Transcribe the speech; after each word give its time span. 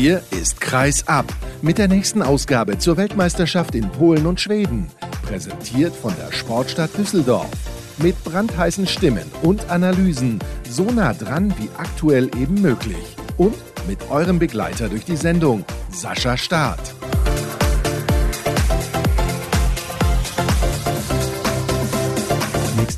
Hier 0.00 0.22
ist 0.30 0.62
Kreis 0.62 1.06
ab 1.08 1.26
mit 1.60 1.76
der 1.76 1.86
nächsten 1.86 2.22
Ausgabe 2.22 2.78
zur 2.78 2.96
Weltmeisterschaft 2.96 3.74
in 3.74 3.86
Polen 3.90 4.24
und 4.24 4.40
Schweden. 4.40 4.88
Präsentiert 5.26 5.94
von 5.94 6.14
der 6.16 6.32
Sportstadt 6.32 6.96
Düsseldorf. 6.96 7.50
Mit 7.98 8.24
brandheißen 8.24 8.86
Stimmen 8.86 9.30
und 9.42 9.68
Analysen, 9.68 10.38
so 10.66 10.84
nah 10.84 11.12
dran 11.12 11.52
wie 11.58 11.68
aktuell 11.76 12.30
eben 12.40 12.62
möglich. 12.62 13.14
Und 13.36 13.54
mit 13.86 13.98
eurem 14.10 14.38
Begleiter 14.38 14.88
durch 14.88 15.04
die 15.04 15.16
Sendung, 15.16 15.66
Sascha 15.90 16.38
Staat. 16.38 16.94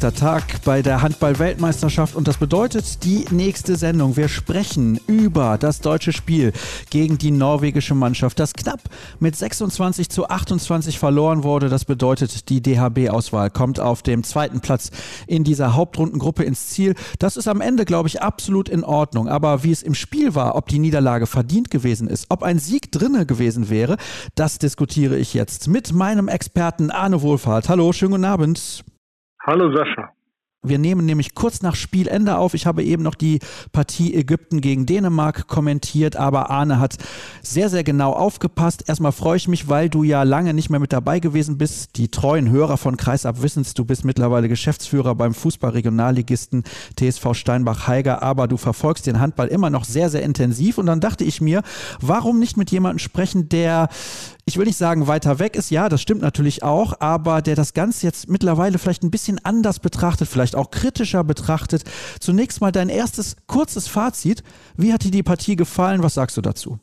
Nächster 0.02 0.20
Tag 0.20 0.64
bei 0.64 0.82
der 0.82 1.00
Handball-Weltmeisterschaft 1.00 2.16
und 2.16 2.26
das 2.26 2.36
bedeutet 2.36 3.04
die 3.04 3.24
nächste 3.30 3.76
Sendung. 3.76 4.16
Wir 4.16 4.26
sprechen 4.26 4.98
über 5.06 5.58
das 5.58 5.80
deutsche 5.80 6.12
Spiel 6.12 6.52
gegen 6.90 7.18
die 7.18 7.30
norwegische 7.30 7.94
Mannschaft, 7.94 8.40
das 8.40 8.52
knapp 8.52 8.80
mit 9.20 9.36
26 9.36 10.08
zu 10.08 10.29
28 10.29 10.98
verloren 10.98 11.44
wurde. 11.44 11.68
Das 11.68 11.84
bedeutet, 11.84 12.48
die 12.48 12.60
DHB-Auswahl 12.60 13.50
kommt 13.50 13.79
auf 13.79 14.02
dem 14.02 14.24
zweiten 14.24 14.58
Platz 14.58 14.90
in 15.29 15.44
dieser 15.44 15.76
Hauptrundengruppe 15.76 16.43
ins 16.43 16.71
Ziel. 16.71 16.96
Das 17.21 17.36
ist 17.36 17.46
am 17.46 17.60
Ende, 17.60 17.84
glaube 17.84 18.08
ich, 18.08 18.22
absolut 18.22 18.68
in 18.68 18.82
Ordnung. 18.82 19.29
Aber 19.29 19.62
wie 19.62 19.71
es 19.71 19.84
im 19.84 19.94
Spiel 19.94 20.34
war, 20.34 20.57
ob 20.57 20.66
die 20.66 20.80
Niederlage 20.80 21.29
verdient 21.29 21.71
gewesen 21.71 22.08
ist, 22.08 22.26
ob 22.29 22.43
ein 22.43 22.58
Sieg 22.58 22.90
drinne 22.90 23.24
gewesen 23.24 23.71
wäre, 23.71 23.98
das 24.34 24.58
diskutiere 24.58 25.16
ich 25.16 25.32
jetzt 25.32 25.68
mit 25.68 25.93
meinem 25.93 26.26
Experten 26.26 26.90
Arne 26.90 27.22
Wohlfahrt. 27.22 27.68
Hallo, 27.68 27.93
schönen 27.93 28.10
guten 28.10 28.24
Abend. 28.24 28.82
Hallo 29.44 29.74
Sascha. 29.74 30.12
Wir 30.64 30.78
nehmen 30.78 31.04
nämlich 31.04 31.34
kurz 31.34 31.62
nach 31.62 31.74
Spielende 31.74 32.38
auf. 32.38 32.55
Ich 32.55 32.66
habe 32.66 32.84
eben 32.84 33.02
noch 33.02 33.16
die 33.16 33.40
Partie 33.72 34.14
Ägypten 34.14 34.60
gegen 34.60 34.86
Dänemark 34.86 35.48
kommentiert, 35.48 36.14
aber 36.14 36.50
Arne 36.50 36.78
hat 36.78 36.94
sehr, 37.42 37.68
sehr 37.68 37.82
genau 37.82 38.12
aufgepasst. 38.12 38.88
Erstmal 38.88 39.10
freue 39.10 39.38
ich 39.38 39.48
mich, 39.48 39.68
weil 39.68 39.88
du 39.88 40.04
ja 40.04 40.22
lange 40.22 40.54
nicht 40.54 40.70
mehr 40.70 40.78
mit 40.78 40.92
dabei 40.92 41.18
gewesen 41.18 41.58
bist. 41.58 41.96
Die 41.96 42.12
treuen 42.12 42.48
Hörer 42.48 42.76
von 42.76 42.96
Kreisab 42.96 43.42
wissen 43.42 43.66
du 43.74 43.84
bist 43.84 44.04
mittlerweile 44.04 44.48
Geschäftsführer 44.48 45.16
beim 45.16 45.34
Fußballregionalligisten 45.34 46.62
TSV 46.96 47.34
Steinbach-Heiger, 47.34 48.22
aber 48.22 48.46
du 48.46 48.56
verfolgst 48.56 49.08
den 49.08 49.18
Handball 49.18 49.48
immer 49.48 49.70
noch 49.70 49.84
sehr, 49.84 50.10
sehr 50.10 50.22
intensiv. 50.22 50.78
Und 50.78 50.86
dann 50.86 51.00
dachte 51.00 51.24
ich 51.24 51.40
mir, 51.40 51.62
warum 52.00 52.38
nicht 52.38 52.56
mit 52.56 52.70
jemandem 52.70 53.00
sprechen, 53.00 53.48
der 53.48 53.88
ich 54.44 54.58
will 54.58 54.64
nicht 54.64 54.76
sagen, 54.76 55.06
weiter 55.06 55.38
weg 55.38 55.54
ist, 55.56 55.70
ja, 55.70 55.88
das 55.88 56.02
stimmt 56.02 56.20
natürlich 56.20 56.62
auch, 56.62 57.00
aber 57.00 57.42
der 57.42 57.54
das 57.54 57.74
Ganze 57.74 58.06
jetzt 58.06 58.28
mittlerweile 58.28 58.78
vielleicht 58.78 59.04
ein 59.04 59.10
bisschen 59.10 59.38
anders 59.44 59.78
betrachtet, 59.78 60.28
vielleicht 60.28 60.56
auch 60.56 60.70
kritischer 60.70 61.22
betrachtet. 61.22 61.84
Zunächst 62.20 62.60
mal 62.60 62.72
dein 62.72 62.88
erstes 62.88 63.36
kurzes 63.46 63.86
Fazit. 63.86 64.42
Wie 64.76 64.92
hat 64.92 65.04
dir 65.04 65.12
die 65.12 65.22
Partie 65.22 65.54
gefallen? 65.54 66.02
Was 66.02 66.14
sagst 66.14 66.36
du 66.36 66.40
dazu? 66.40 66.80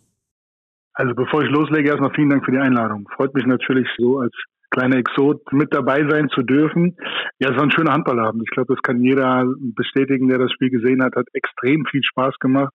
Also 0.94 1.14
bevor 1.16 1.44
ich 1.44 1.50
loslege, 1.50 1.90
erstmal 1.90 2.14
vielen 2.14 2.30
Dank 2.30 2.46
für 2.46 2.52
die 2.52 2.58
Einladung. 2.58 3.08
Freut 3.16 3.34
mich 3.34 3.46
natürlich 3.46 3.88
so 3.98 4.20
als 4.20 4.34
kleiner 4.72 4.98
Exot 4.98 5.42
mit 5.52 5.74
dabei 5.74 6.08
sein 6.10 6.30
zu 6.30 6.42
dürfen. 6.42 6.96
Ja, 7.40 7.50
es 7.50 7.56
war 7.56 7.64
ein 7.64 7.72
schöner 7.72 7.94
Handballabend. 7.94 8.44
Ich 8.44 8.52
glaube, 8.52 8.74
das 8.74 8.82
kann 8.84 9.04
jeder 9.04 9.46
bestätigen, 9.76 10.30
der 10.30 10.38
das 10.38 10.52
Spiel 10.52 10.70
gesehen 10.70 11.04
hat. 11.04 11.16
Hat 11.16 11.28
extrem 11.34 11.86
viel 11.86 12.04
Spaß 12.04 12.36
gemacht 12.40 12.74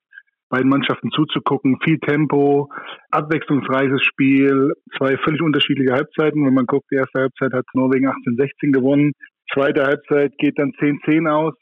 beiden 0.48 0.68
Mannschaften 0.70 1.10
zuzugucken. 1.10 1.78
Viel 1.82 1.98
Tempo, 1.98 2.70
abwechslungsreiches 3.10 4.02
Spiel, 4.02 4.72
zwei 4.96 5.16
völlig 5.18 5.42
unterschiedliche 5.42 5.92
Halbzeiten. 5.92 6.44
Wenn 6.46 6.54
man 6.54 6.66
guckt, 6.66 6.86
die 6.90 6.96
erste 6.96 7.20
Halbzeit 7.20 7.52
hat 7.52 7.64
Norwegen 7.74 8.08
18-16 8.08 8.72
gewonnen, 8.72 9.12
zweite 9.52 9.84
Halbzeit 9.84 10.36
geht 10.38 10.58
dann 10.58 10.72
10-10 10.72 11.30
aus. 11.30 11.54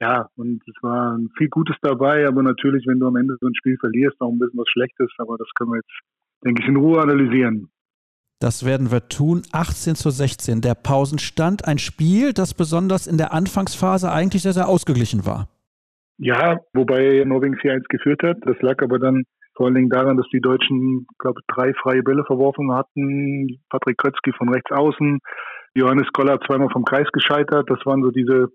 Ja, 0.00 0.28
und 0.36 0.62
es 0.68 0.74
war 0.82 1.18
viel 1.38 1.48
Gutes 1.48 1.76
dabei, 1.80 2.26
aber 2.26 2.42
natürlich, 2.42 2.86
wenn 2.86 3.00
du 3.00 3.06
am 3.06 3.16
Ende 3.16 3.36
so 3.40 3.46
ein 3.46 3.54
Spiel 3.54 3.78
verlierst, 3.80 4.20
auch 4.20 4.30
ein 4.30 4.38
bisschen 4.38 4.58
was 4.58 4.68
Schlechtes, 4.68 5.10
aber 5.18 5.38
das 5.38 5.48
können 5.54 5.70
wir 5.70 5.76
jetzt, 5.76 6.00
denke 6.44 6.62
ich, 6.62 6.68
in 6.68 6.76
Ruhe 6.76 7.00
analysieren. 7.00 7.70
Das 8.38 8.66
werden 8.66 8.90
wir 8.90 9.08
tun. 9.08 9.42
18 9.52 9.94
zu 9.94 10.10
16, 10.10 10.60
der 10.60 10.74
Pausenstand. 10.74 11.66
Ein 11.66 11.78
Spiel, 11.78 12.34
das 12.34 12.52
besonders 12.52 13.06
in 13.06 13.16
der 13.16 13.32
Anfangsphase 13.32 14.12
eigentlich 14.12 14.42
sehr, 14.42 14.52
sehr 14.52 14.68
ausgeglichen 14.68 15.24
war. 15.24 15.48
Ja, 16.18 16.58
wobei 16.72 17.22
Norwegen 17.26 17.56
4-1 17.56 17.84
geführt 17.88 18.22
hat. 18.22 18.38
Das 18.42 18.56
lag 18.60 18.82
aber 18.82 18.98
dann 18.98 19.24
vor 19.54 19.66
allen 19.66 19.74
Dingen 19.74 19.90
daran, 19.90 20.16
dass 20.16 20.28
die 20.32 20.40
Deutschen, 20.40 21.06
glaube 21.18 21.40
ich, 21.40 21.54
drei 21.54 21.72
freie 21.74 22.02
Bälle 22.02 22.24
verworfen 22.24 22.72
hatten. 22.72 23.58
Patrick 23.70 23.98
Krötzky 23.98 24.32
von 24.32 24.50
rechts 24.50 24.70
außen, 24.70 25.18
Johannes 25.74 26.08
Koller 26.12 26.40
zweimal 26.40 26.70
vom 26.70 26.84
Kreis 26.84 27.08
gescheitert. 27.12 27.68
Das 27.68 27.84
waren 27.84 28.02
so 28.02 28.10
diese 28.10 28.48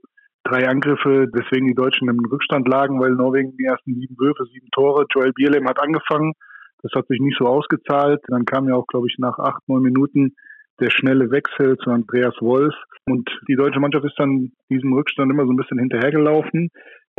drei 0.44 0.68
Angriffe, 0.68 1.28
deswegen 1.36 1.68
die 1.68 1.76
Deutschen 1.76 2.10
im 2.10 2.20
Rückstand 2.26 2.68
lagen, 2.68 3.00
weil 3.00 3.12
Norwegen 3.12 3.56
die 3.58 3.66
ersten 3.66 3.94
sieben 3.96 4.16
Würfe, 4.18 4.46
sieben 4.46 4.70
Tore. 4.72 5.06
Joel 5.14 5.34
Bierlehm 5.34 5.68
hat 5.68 5.80
angefangen. 5.80 6.34
Das 6.82 6.92
hat 6.96 7.08
sich 7.08 7.20
nicht 7.20 7.38
so 7.38 7.46
ausgezahlt. 7.46 8.22
Dann 8.28 8.46
kam 8.46 8.68
ja 8.68 8.76
auch, 8.76 8.88
glaube 8.88 9.08
ich, 9.08 9.18
nach 9.20 9.38
acht, 9.38 9.62
neun 9.68 9.84
Minuten 9.84 10.36
der 10.80 10.90
schnelle 10.90 11.30
Wechsel 11.30 11.78
zu 11.78 11.92
Andreas 11.92 12.36
Wolf. 12.42 12.74
Und 13.06 13.30
die 13.48 13.56
deutsche 13.56 13.80
Mannschaft 13.80 14.06
ist 14.06 14.18
dann 14.18 14.52
diesem 14.70 14.94
Rückstand 14.94 15.32
immer 15.32 15.46
so 15.46 15.52
ein 15.52 15.58
bisschen 15.58 15.80
hinterhergelaufen. 15.80 16.70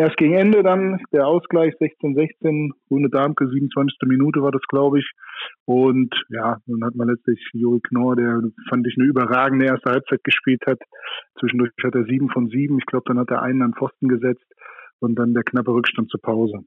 Erst 0.02 0.16
gegen 0.16 0.34
Ende 0.34 0.64
dann 0.64 0.98
der 1.12 1.28
Ausgleich 1.28 1.74
16-16, 1.74 2.72
Rune 2.90 3.08
Darmke, 3.08 3.46
27. 3.46 3.98
Minute 4.06 4.42
war 4.42 4.50
das, 4.50 4.62
glaube 4.68 4.98
ich. 4.98 5.08
Und 5.64 6.12
ja, 6.28 6.56
dann 6.66 6.84
hat 6.84 6.96
man 6.96 7.06
letztlich 7.06 7.38
Juri 7.52 7.78
Knorr, 7.88 8.16
der 8.16 8.42
fand 8.68 8.84
ich 8.84 8.96
eine 8.98 9.06
überragende 9.06 9.66
erste 9.66 9.92
Halbzeit 9.92 10.24
gespielt 10.24 10.62
hat. 10.66 10.80
Zwischendurch 11.38 11.70
hat 11.84 11.94
er 11.94 12.02
sieben 12.06 12.30
von 12.30 12.48
sieben. 12.48 12.78
Ich 12.78 12.86
glaube, 12.86 13.04
dann 13.06 13.20
hat 13.20 13.30
er 13.30 13.42
einen 13.42 13.62
an 13.62 13.74
Pfosten 13.74 14.08
gesetzt 14.08 14.44
und 14.98 15.14
dann 15.14 15.34
der 15.34 15.44
knappe 15.44 15.70
Rückstand 15.70 16.10
zur 16.10 16.20
Pause. 16.20 16.64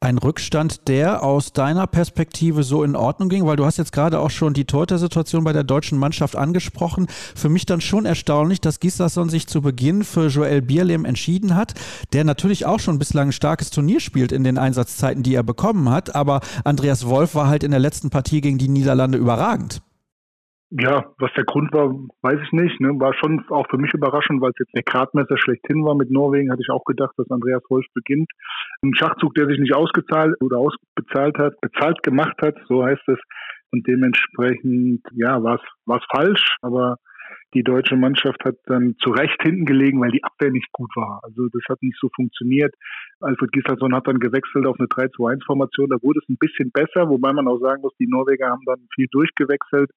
Ein 0.00 0.18
Rückstand, 0.18 0.86
der 0.86 1.24
aus 1.24 1.52
deiner 1.52 1.88
Perspektive 1.88 2.62
so 2.62 2.84
in 2.84 2.94
Ordnung 2.94 3.28
ging, 3.28 3.46
weil 3.46 3.56
du 3.56 3.64
hast 3.64 3.78
jetzt 3.78 3.90
gerade 3.90 4.20
auch 4.20 4.30
schon 4.30 4.54
die 4.54 4.64
Torhüter-Situation 4.64 5.42
bei 5.42 5.52
der 5.52 5.64
deutschen 5.64 5.98
Mannschaft 5.98 6.36
angesprochen. 6.36 7.08
Für 7.34 7.48
mich 7.48 7.66
dann 7.66 7.80
schon 7.80 8.06
erstaunlich, 8.06 8.60
dass 8.60 8.78
Gislason 8.78 9.28
sich 9.28 9.48
zu 9.48 9.60
Beginn 9.60 10.04
für 10.04 10.28
Joel 10.28 10.62
Bierlehm 10.62 11.04
entschieden 11.04 11.56
hat, 11.56 11.74
der 12.12 12.22
natürlich 12.22 12.64
auch 12.64 12.78
schon 12.78 13.00
bislang 13.00 13.30
ein 13.30 13.32
starkes 13.32 13.70
Turnier 13.70 13.98
spielt 13.98 14.30
in 14.30 14.44
den 14.44 14.56
Einsatzzeiten, 14.56 15.24
die 15.24 15.34
er 15.34 15.42
bekommen 15.42 15.90
hat. 15.90 16.14
Aber 16.14 16.42
Andreas 16.62 17.04
Wolf 17.06 17.34
war 17.34 17.48
halt 17.48 17.64
in 17.64 17.72
der 17.72 17.80
letzten 17.80 18.10
Partie 18.10 18.40
gegen 18.40 18.58
die 18.58 18.68
Niederlande 18.68 19.18
überragend. 19.18 19.82
Ja, 20.70 21.14
was 21.18 21.32
der 21.34 21.44
Grund 21.44 21.72
war, 21.72 21.88
weiß 22.20 22.40
ich 22.44 22.52
nicht. 22.52 22.78
Ne? 22.80 22.88
War 23.00 23.14
schon 23.14 23.42
auch 23.48 23.66
für 23.70 23.78
mich 23.78 23.94
überraschend, 23.94 24.42
weil 24.42 24.50
es 24.50 24.58
jetzt 24.58 24.74
der 24.74 24.82
Gradmesser 24.82 25.38
schlechthin 25.38 25.82
war 25.84 25.94
mit 25.94 26.10
Norwegen, 26.10 26.50
hatte 26.50 26.60
ich 26.60 26.70
auch 26.70 26.84
gedacht, 26.84 27.14
dass 27.16 27.30
Andreas 27.30 27.62
Wolf 27.70 27.86
beginnt. 27.94 28.30
Ein 28.82 28.94
Schachzug, 28.94 29.34
der 29.34 29.46
sich 29.46 29.58
nicht 29.58 29.74
ausgezahlt 29.74 30.34
oder 30.42 30.58
ausbezahlt 30.58 31.38
hat, 31.38 31.58
bezahlt 31.62 32.02
gemacht 32.02 32.36
hat, 32.42 32.54
so 32.68 32.84
heißt 32.84 33.08
es. 33.08 33.18
Und 33.70 33.86
dementsprechend, 33.86 35.02
ja, 35.14 35.42
war 35.42 35.56
es 35.56 36.04
falsch, 36.10 36.56
aber 36.60 36.96
die 37.54 37.62
deutsche 37.62 37.96
Mannschaft 37.96 38.44
hat 38.44 38.56
dann 38.66 38.94
zu 39.02 39.10
Recht 39.10 39.40
hinten 39.42 39.64
gelegen, 39.64 40.00
weil 40.02 40.10
die 40.10 40.22
Abwehr 40.22 40.50
nicht 40.50 40.70
gut 40.72 40.90
war. 40.96 41.20
Also 41.22 41.48
das 41.50 41.62
hat 41.70 41.82
nicht 41.82 41.98
so 41.98 42.10
funktioniert. 42.14 42.74
Alfred 43.20 43.52
Gislason 43.52 43.94
hat 43.94 44.06
dann 44.06 44.18
gewechselt 44.18 44.66
auf 44.66 44.78
eine 44.78 44.88
3-2-1-Formation. 44.88 45.88
Da 45.88 45.96
wurde 46.02 46.20
es 46.22 46.28
ein 46.28 46.36
bisschen 46.38 46.70
besser, 46.72 47.08
wobei 47.08 47.32
man 47.32 47.48
auch 47.48 47.58
sagen 47.58 47.80
muss, 47.80 47.96
die 47.98 48.06
Norweger 48.06 48.50
haben 48.50 48.64
dann 48.66 48.86
viel 48.94 49.06
durchgewechselt. 49.10 49.90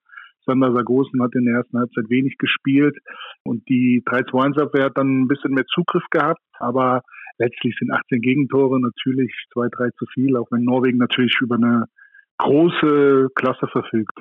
Sander 0.45 0.73
Sargosen 0.73 1.21
hat 1.21 1.35
in 1.35 1.45
der 1.45 1.55
ersten 1.55 1.77
Halbzeit 1.77 2.09
wenig 2.09 2.37
gespielt 2.37 2.97
und 3.43 3.67
die 3.69 4.03
3-2-1-Abwehr 4.05 4.85
hat 4.85 4.97
dann 4.97 5.21
ein 5.21 5.27
bisschen 5.27 5.53
mehr 5.53 5.65
Zugriff 5.65 6.03
gehabt, 6.09 6.41
aber 6.59 7.01
letztlich 7.37 7.75
sind 7.77 7.91
18 7.91 8.21
Gegentore 8.21 8.79
natürlich 8.79 9.33
2-3 9.53 9.91
zu 9.97 10.05
viel, 10.13 10.37
auch 10.37 10.47
wenn 10.51 10.63
Norwegen 10.63 10.97
natürlich 10.97 11.35
über 11.41 11.55
eine 11.55 11.85
große 12.37 13.29
Klasse 13.35 13.67
verfügt. 13.67 14.19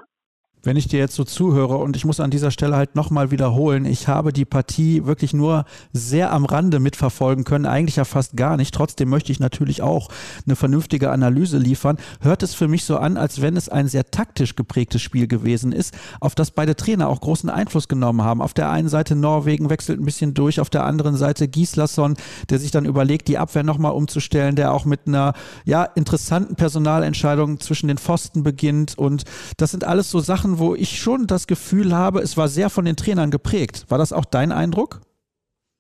Wenn 0.62 0.76
ich 0.76 0.88
dir 0.88 0.98
jetzt 0.98 1.14
so 1.14 1.24
zuhöre 1.24 1.78
und 1.78 1.96
ich 1.96 2.04
muss 2.04 2.20
an 2.20 2.30
dieser 2.30 2.50
Stelle 2.50 2.76
halt 2.76 2.94
nochmal 2.94 3.30
wiederholen, 3.30 3.86
ich 3.86 4.08
habe 4.08 4.30
die 4.30 4.44
Partie 4.44 5.06
wirklich 5.06 5.32
nur 5.32 5.64
sehr 5.94 6.32
am 6.32 6.44
Rande 6.44 6.80
mitverfolgen 6.80 7.44
können, 7.44 7.64
eigentlich 7.64 7.96
ja 7.96 8.04
fast 8.04 8.36
gar 8.36 8.58
nicht. 8.58 8.74
Trotzdem 8.74 9.08
möchte 9.08 9.32
ich 9.32 9.40
natürlich 9.40 9.80
auch 9.80 10.08
eine 10.46 10.56
vernünftige 10.56 11.10
Analyse 11.10 11.56
liefern. 11.56 11.96
Hört 12.20 12.42
es 12.42 12.54
für 12.54 12.68
mich 12.68 12.84
so 12.84 12.98
an, 12.98 13.16
als 13.16 13.40
wenn 13.40 13.56
es 13.56 13.70
ein 13.70 13.88
sehr 13.88 14.10
taktisch 14.10 14.54
geprägtes 14.54 15.00
Spiel 15.00 15.26
gewesen 15.28 15.72
ist, 15.72 15.96
auf 16.20 16.34
das 16.34 16.50
beide 16.50 16.76
Trainer 16.76 17.08
auch 17.08 17.20
großen 17.20 17.48
Einfluss 17.48 17.88
genommen 17.88 18.22
haben. 18.22 18.42
Auf 18.42 18.52
der 18.52 18.68
einen 18.68 18.90
Seite 18.90 19.16
Norwegen 19.16 19.70
wechselt 19.70 19.98
ein 19.98 20.04
bisschen 20.04 20.34
durch, 20.34 20.60
auf 20.60 20.68
der 20.68 20.84
anderen 20.84 21.16
Seite 21.16 21.48
Gislason, 21.48 22.16
der 22.50 22.58
sich 22.58 22.70
dann 22.70 22.84
überlegt, 22.84 23.28
die 23.28 23.38
Abwehr 23.38 23.62
nochmal 23.62 23.92
umzustellen, 23.92 24.56
der 24.56 24.74
auch 24.74 24.84
mit 24.84 25.00
einer 25.06 25.32
ja 25.64 25.84
interessanten 25.84 26.54
Personalentscheidung 26.54 27.60
zwischen 27.60 27.88
den 27.88 27.96
Pfosten 27.96 28.42
beginnt 28.42 28.98
und 28.98 29.24
das 29.56 29.70
sind 29.70 29.84
alles 29.84 30.10
so 30.10 30.20
Sachen, 30.20 30.49
Sachen, 30.50 30.58
wo 30.58 30.74
ich 30.74 30.98
schon 30.98 31.26
das 31.26 31.46
Gefühl 31.46 31.94
habe, 31.94 32.20
es 32.20 32.36
war 32.36 32.48
sehr 32.48 32.70
von 32.70 32.84
den 32.84 32.96
Trainern 32.96 33.30
geprägt. 33.30 33.86
War 33.88 33.98
das 33.98 34.12
auch 34.12 34.24
dein 34.24 34.52
Eindruck? 34.52 35.00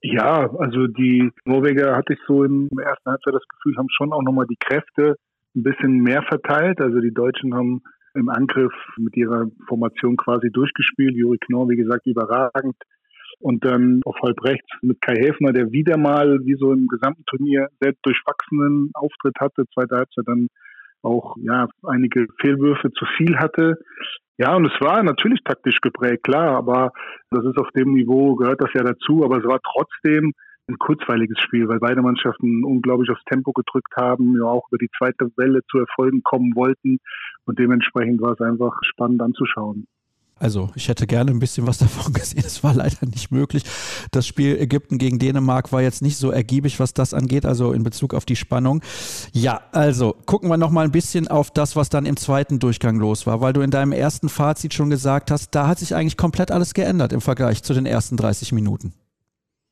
Ja, 0.02 0.50
also 0.58 0.86
die 0.86 1.30
Norweger 1.44 1.96
hatte 1.96 2.14
ich 2.14 2.18
so 2.26 2.44
im 2.44 2.68
ersten 2.82 3.10
Halbzeit 3.10 3.34
das 3.34 3.46
Gefühl, 3.48 3.76
haben 3.76 3.88
schon 3.90 4.12
auch 4.12 4.22
nochmal 4.22 4.46
die 4.46 4.56
Kräfte 4.58 5.16
ein 5.54 5.62
bisschen 5.62 5.98
mehr 5.98 6.22
verteilt. 6.22 6.80
Also 6.80 7.00
die 7.00 7.12
Deutschen 7.12 7.54
haben 7.54 7.82
im 8.14 8.28
Angriff 8.28 8.72
mit 8.96 9.16
ihrer 9.16 9.46
Formation 9.68 10.16
quasi 10.16 10.50
durchgespielt. 10.50 11.14
Juri 11.16 11.38
Knorr, 11.38 11.68
wie 11.68 11.76
gesagt, 11.76 12.06
überragend. 12.06 12.76
Und 13.40 13.64
dann 13.64 14.00
auf 14.04 14.16
halb 14.22 14.42
rechts 14.44 14.68
mit 14.82 15.00
Kai 15.00 15.14
Häfner, 15.14 15.52
der 15.52 15.70
wieder 15.72 15.96
mal, 15.96 16.40
wie 16.44 16.56
so 16.58 16.72
im 16.72 16.86
gesamten 16.88 17.24
Turnier, 17.24 17.68
sehr 17.80 17.94
durchwachsenen 18.02 18.90
Auftritt 18.94 19.36
hatte. 19.40 19.64
Zweite 19.72 19.96
Halbzeit 19.96 20.24
dann 20.26 20.48
auch 21.02 21.36
ja 21.40 21.68
einige 21.86 22.26
Fehlwürfe 22.40 22.90
zu 22.92 23.04
viel 23.16 23.38
hatte. 23.38 23.78
Ja, 24.38 24.56
und 24.56 24.66
es 24.66 24.80
war 24.80 25.02
natürlich 25.02 25.40
taktisch 25.44 25.80
geprägt, 25.80 26.24
klar, 26.24 26.56
aber 26.56 26.92
das 27.30 27.44
ist 27.44 27.58
auf 27.58 27.70
dem 27.72 27.92
Niveau, 27.92 28.36
gehört 28.36 28.62
das 28.62 28.72
ja 28.74 28.82
dazu, 28.82 29.22
aber 29.22 29.38
es 29.38 29.44
war 29.44 29.60
trotzdem 29.62 30.32
ein 30.66 30.78
kurzweiliges 30.78 31.38
Spiel, 31.40 31.68
weil 31.68 31.78
beide 31.78 32.00
Mannschaften 32.00 32.64
unglaublich 32.64 33.10
aufs 33.10 33.24
Tempo 33.24 33.52
gedrückt 33.52 33.92
haben, 33.96 34.36
ja 34.36 34.44
auch 34.44 34.66
über 34.70 34.78
die 34.78 34.90
zweite 34.96 35.30
Welle 35.36 35.60
zu 35.70 35.78
Erfolgen 35.78 36.22
kommen 36.22 36.54
wollten 36.54 36.98
und 37.44 37.58
dementsprechend 37.58 38.22
war 38.22 38.32
es 38.32 38.40
einfach 38.40 38.78
spannend 38.82 39.20
anzuschauen. 39.20 39.86
Also 40.40 40.70
ich 40.74 40.88
hätte 40.88 41.06
gerne 41.06 41.30
ein 41.30 41.38
bisschen 41.38 41.66
was 41.66 41.78
davon 41.78 42.12
gesehen. 42.12 42.42
Es 42.44 42.64
war 42.64 42.74
leider 42.74 43.06
nicht 43.06 43.30
möglich. 43.30 43.62
Das 44.10 44.26
Spiel 44.26 44.56
Ägypten 44.56 44.98
gegen 44.98 45.18
Dänemark 45.18 45.70
war 45.70 45.82
jetzt 45.82 46.02
nicht 46.02 46.16
so 46.16 46.30
ergiebig, 46.30 46.80
was 46.80 46.94
das 46.94 47.14
angeht, 47.14 47.44
also 47.46 47.72
in 47.72 47.84
Bezug 47.84 48.14
auf 48.14 48.24
die 48.24 48.36
Spannung. 48.36 48.82
Ja, 49.32 49.60
also 49.72 50.16
gucken 50.26 50.48
wir 50.48 50.56
noch 50.56 50.70
mal 50.70 50.84
ein 50.84 50.92
bisschen 50.92 51.28
auf 51.28 51.50
das, 51.50 51.76
was 51.76 51.90
dann 51.90 52.06
im 52.06 52.16
zweiten 52.16 52.58
Durchgang 52.58 52.98
los 52.98 53.26
war, 53.26 53.40
weil 53.40 53.52
du 53.52 53.60
in 53.60 53.70
deinem 53.70 53.92
ersten 53.92 54.28
Fazit 54.28 54.74
schon 54.74 54.90
gesagt 54.90 55.30
hast, 55.30 55.54
da 55.54 55.68
hat 55.68 55.78
sich 55.78 55.94
eigentlich 55.94 56.16
komplett 56.16 56.50
alles 56.50 56.74
geändert 56.74 57.12
im 57.12 57.20
Vergleich 57.20 57.62
zu 57.62 57.74
den 57.74 57.86
ersten 57.86 58.16
30 58.16 58.52
Minuten. 58.52 58.94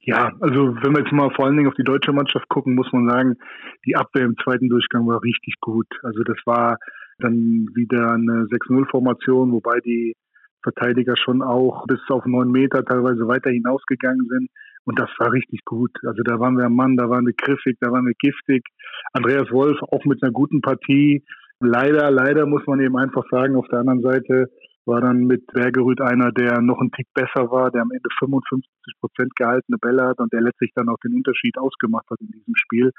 Ja, 0.00 0.32
also 0.40 0.74
wenn 0.82 0.92
wir 0.92 1.00
jetzt 1.00 1.12
mal 1.12 1.30
vor 1.34 1.46
allen 1.46 1.56
Dingen 1.56 1.68
auf 1.68 1.74
die 1.74 1.84
deutsche 1.84 2.12
Mannschaft 2.12 2.48
gucken, 2.48 2.74
muss 2.74 2.90
man 2.92 3.10
sagen, 3.10 3.36
die 3.84 3.96
Abwehr 3.96 4.24
im 4.24 4.36
zweiten 4.42 4.68
Durchgang 4.68 5.06
war 5.06 5.22
richtig 5.22 5.56
gut. 5.60 5.86
Also 6.02 6.22
das 6.22 6.38
war 6.46 6.78
dann 7.18 7.68
wieder 7.74 8.12
eine 8.12 8.46
6-0-Formation, 8.46 9.52
wobei 9.52 9.80
die 9.80 10.14
Verteidiger 10.62 11.16
schon 11.16 11.43
auch 11.43 11.87
bis 11.87 12.00
auf 12.08 12.25
neun 12.26 12.50
Meter 12.50 12.84
teilweise 12.84 13.26
weiter 13.28 13.50
hinausgegangen 13.50 14.26
sind. 14.28 14.50
Und 14.84 14.99
das 14.99 15.10
war 15.19 15.32
richtig 15.32 15.64
gut. 15.64 15.90
Also 16.05 16.22
da 16.22 16.40
waren 16.40 16.56
wir 16.56 16.64
am 16.64 16.75
Mann, 16.75 16.96
da 16.96 17.10
waren 17.10 17.26
wir 17.26 17.34
griffig, 17.34 17.76
da 17.81 17.90
waren 17.93 18.06
wir 18.06 18.14
giftig. 18.19 18.64
Andreas 19.12 19.50
Wolf 19.50 19.78
auch 19.82 20.05
mit 20.05 20.22
einer 20.22 20.32
guten 20.32 20.60
Partie. 20.62 21.25
Leider, 21.60 22.10
leider 22.10 22.46
muss 22.46 22.66
man 22.66 22.81
eben 22.81 22.96
einfach 22.96 23.25
sagen, 23.31 23.56
auf 23.56 23.69
der 23.69 23.81
anderen 23.81 24.00
Seite 24.00 24.49
war 24.88 25.02
dann 25.02 25.26
mit 25.26 25.46
Bergerüth 25.49 26.00
einer, 26.00 26.32
der 26.32 26.61
noch 26.62 26.81
ein 26.81 26.90
Tick 26.90 27.06
besser 27.12 27.50
war, 27.50 27.70
der 27.70 27.82
am 27.82 27.90
Ende 27.93 28.08
55 28.19 28.70
Prozent 29.00 29.37
gehaltene 29.37 29.76
Bälle 29.78 30.04
hat 30.04 30.19
und 30.19 30.32
der 30.32 30.40
letztlich 30.40 30.72
dann 30.75 30.88
auch 30.88 30.96
den 31.04 31.14
Unterschied 31.14 31.58
ausgemacht 31.58 32.06
hat 32.11 32.20
in 32.20 32.28
diesem 32.28 32.54
Spiel. 32.56 32.90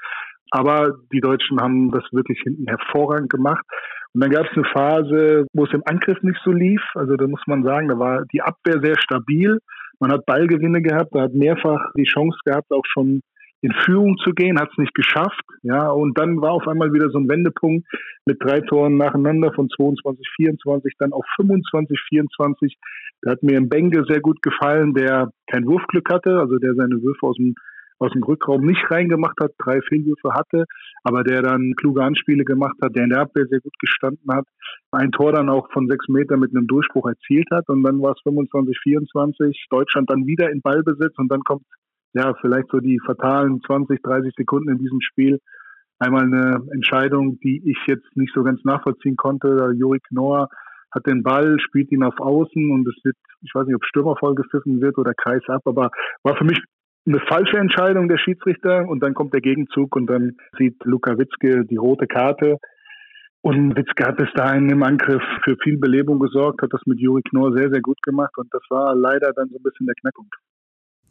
Aber 0.50 0.96
die 1.12 1.20
Deutschen 1.20 1.60
haben 1.60 1.90
das 1.90 2.04
wirklich 2.12 2.40
hinten 2.42 2.66
hervorragend 2.68 3.30
gemacht. 3.30 3.64
Und 4.12 4.22
dann 4.22 4.30
gab 4.30 4.46
es 4.46 4.56
eine 4.56 4.66
Phase, 4.72 5.46
wo 5.52 5.64
es 5.64 5.72
im 5.72 5.82
Angriff 5.84 6.20
nicht 6.22 6.40
so 6.44 6.50
lief. 6.50 6.82
Also 6.94 7.16
da 7.16 7.26
muss 7.26 7.42
man 7.46 7.62
sagen, 7.62 7.88
da 7.88 7.98
war 7.98 8.24
die 8.32 8.42
Abwehr 8.42 8.80
sehr 8.82 8.98
stabil. 8.98 9.58
Man 10.00 10.10
hat 10.10 10.26
Ballgewinne 10.26 10.82
gehabt, 10.82 11.14
da 11.14 11.22
hat 11.22 11.34
mehrfach 11.34 11.92
die 11.96 12.04
Chance 12.04 12.38
gehabt, 12.44 12.72
auch 12.72 12.86
schon 12.86 13.20
in 13.62 13.72
Führung 13.84 14.16
zu 14.24 14.32
gehen, 14.32 14.58
hat 14.58 14.70
es 14.70 14.78
nicht 14.78 14.94
geschafft. 14.94 15.44
Ja, 15.62 15.90
und 15.90 16.18
dann 16.18 16.40
war 16.40 16.52
auf 16.52 16.66
einmal 16.66 16.92
wieder 16.92 17.10
so 17.10 17.18
ein 17.18 17.28
Wendepunkt 17.28 17.86
mit 18.24 18.38
drei 18.42 18.60
Toren 18.60 18.96
nacheinander 18.96 19.52
von 19.52 19.68
22, 19.68 20.26
24, 20.36 20.94
dann 20.98 21.12
auf 21.12 21.24
25, 21.36 22.00
24. 22.08 22.76
Da 23.22 23.32
hat 23.32 23.42
mir 23.42 23.58
im 23.58 23.68
Benge 23.68 24.04
sehr 24.08 24.20
gut 24.20 24.40
gefallen, 24.40 24.94
der 24.94 25.30
kein 25.50 25.66
Wurfglück 25.66 26.10
hatte, 26.10 26.38
also 26.38 26.58
der 26.58 26.74
seine 26.74 27.02
Würfe 27.02 27.26
aus 27.26 27.36
dem 27.36 27.54
aus 28.00 28.12
dem 28.12 28.22
Rückraum 28.22 28.64
nicht 28.64 28.90
reingemacht 28.90 29.36
hat, 29.40 29.52
drei 29.58 29.80
Fehlwürfe 29.82 30.32
hatte, 30.32 30.64
aber 31.04 31.22
der 31.22 31.42
dann 31.42 31.74
kluge 31.76 32.02
Anspiele 32.02 32.44
gemacht 32.44 32.76
hat, 32.82 32.96
der 32.96 33.04
in 33.04 33.10
der 33.10 33.20
Abwehr 33.20 33.46
sehr 33.46 33.60
gut 33.60 33.78
gestanden 33.78 34.32
hat, 34.32 34.46
ein 34.90 35.12
Tor 35.12 35.32
dann 35.32 35.50
auch 35.50 35.70
von 35.72 35.86
sechs 35.86 36.08
Metern 36.08 36.40
mit 36.40 36.50
einem 36.56 36.66
Durchbruch 36.66 37.06
erzielt 37.06 37.48
hat 37.50 37.68
und 37.68 37.82
dann 37.82 38.00
war 38.00 38.12
es 38.12 38.22
25, 38.22 38.78
24, 38.82 39.66
Deutschland 39.70 40.10
dann 40.10 40.26
wieder 40.26 40.50
in 40.50 40.62
Ballbesitz 40.62 41.16
und 41.18 41.30
dann 41.30 41.42
kommt 41.44 41.62
ja 42.14 42.34
vielleicht 42.40 42.68
so 42.72 42.80
die 42.80 42.98
fatalen 43.04 43.60
20, 43.66 44.02
30 44.02 44.32
Sekunden 44.36 44.70
in 44.70 44.78
diesem 44.78 45.00
Spiel. 45.00 45.38
Einmal 45.98 46.24
eine 46.24 46.62
Entscheidung, 46.72 47.38
die 47.40 47.62
ich 47.70 47.78
jetzt 47.86 48.16
nicht 48.16 48.32
so 48.34 48.42
ganz 48.42 48.64
nachvollziehen 48.64 49.16
konnte. 49.16 49.72
Juri 49.76 50.00
Knorr 50.08 50.48
hat 50.92 51.06
den 51.06 51.22
Ball, 51.22 51.58
spielt 51.60 51.92
ihn 51.92 52.02
auf 52.02 52.18
Außen 52.18 52.70
und 52.72 52.88
es 52.88 52.96
wird, 53.04 53.16
ich 53.42 53.54
weiß 53.54 53.66
nicht, 53.66 53.76
ob 53.76 53.84
Stürmer 53.84 54.16
voll 54.16 54.34
gepfiffen 54.34 54.80
wird 54.80 54.96
oder 54.98 55.12
Kreis 55.14 55.42
ab, 55.48 55.62
aber 55.66 55.90
war 56.22 56.36
für 56.36 56.44
mich 56.44 56.58
eine 57.06 57.20
falsche 57.28 57.58
Entscheidung 57.58 58.08
der 58.08 58.18
Schiedsrichter 58.18 58.86
und 58.88 59.00
dann 59.02 59.14
kommt 59.14 59.32
der 59.32 59.40
Gegenzug 59.40 59.96
und 59.96 60.06
dann 60.06 60.36
sieht 60.58 60.76
Luka 60.84 61.18
Witzke 61.18 61.64
die 61.64 61.76
rote 61.76 62.06
Karte. 62.06 62.58
Und 63.42 63.74
Witzke 63.74 64.06
hat 64.06 64.18
bis 64.18 64.28
dahin 64.34 64.68
im 64.68 64.82
Angriff 64.82 65.22
für 65.44 65.56
viel 65.62 65.78
Belebung 65.78 66.18
gesorgt, 66.18 66.60
hat 66.60 66.72
das 66.74 66.82
mit 66.84 67.00
Juri 67.00 67.22
Knorr 67.22 67.56
sehr, 67.56 67.70
sehr 67.70 67.80
gut 67.80 68.02
gemacht 68.02 68.36
und 68.36 68.52
das 68.52 68.62
war 68.68 68.94
leider 68.94 69.32
dann 69.32 69.48
so 69.48 69.56
ein 69.56 69.62
bisschen 69.62 69.86
der 69.86 69.94
Knackpunkt. 69.94 70.34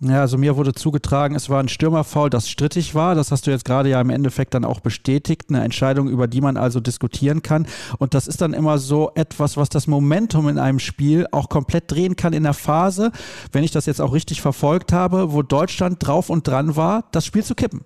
Ja, 0.01 0.21
also 0.21 0.37
mir 0.37 0.55
wurde 0.55 0.71
zugetragen, 0.71 1.35
es 1.35 1.49
war 1.49 1.59
ein 1.59 1.67
Stürmerfoul, 1.67 2.29
das 2.29 2.49
strittig 2.49 2.95
war. 2.95 3.15
Das 3.15 3.31
hast 3.33 3.47
du 3.47 3.51
jetzt 3.51 3.65
gerade 3.65 3.89
ja 3.89 3.99
im 3.99 4.09
Endeffekt 4.09 4.53
dann 4.53 4.63
auch 4.63 4.79
bestätigt. 4.79 5.47
Eine 5.49 5.61
Entscheidung, 5.61 6.07
über 6.07 6.27
die 6.27 6.39
man 6.39 6.55
also 6.55 6.79
diskutieren 6.79 7.41
kann. 7.41 7.67
Und 7.97 8.13
das 8.13 8.25
ist 8.25 8.41
dann 8.41 8.53
immer 8.53 8.77
so 8.77 9.11
etwas, 9.15 9.57
was 9.57 9.67
das 9.67 9.87
Momentum 9.87 10.47
in 10.47 10.57
einem 10.57 10.79
Spiel 10.79 11.25
auch 11.33 11.49
komplett 11.49 11.91
drehen 11.91 12.15
kann 12.15 12.31
in 12.31 12.43
der 12.43 12.53
Phase, 12.53 13.11
wenn 13.51 13.65
ich 13.65 13.71
das 13.71 13.87
jetzt 13.87 13.99
auch 13.99 14.13
richtig 14.13 14.41
verfolgt 14.41 14.93
habe, 14.93 15.33
wo 15.33 15.41
Deutschland 15.41 15.97
drauf 15.99 16.29
und 16.29 16.47
dran 16.47 16.77
war, 16.77 17.03
das 17.11 17.25
Spiel 17.25 17.43
zu 17.43 17.53
kippen. 17.53 17.81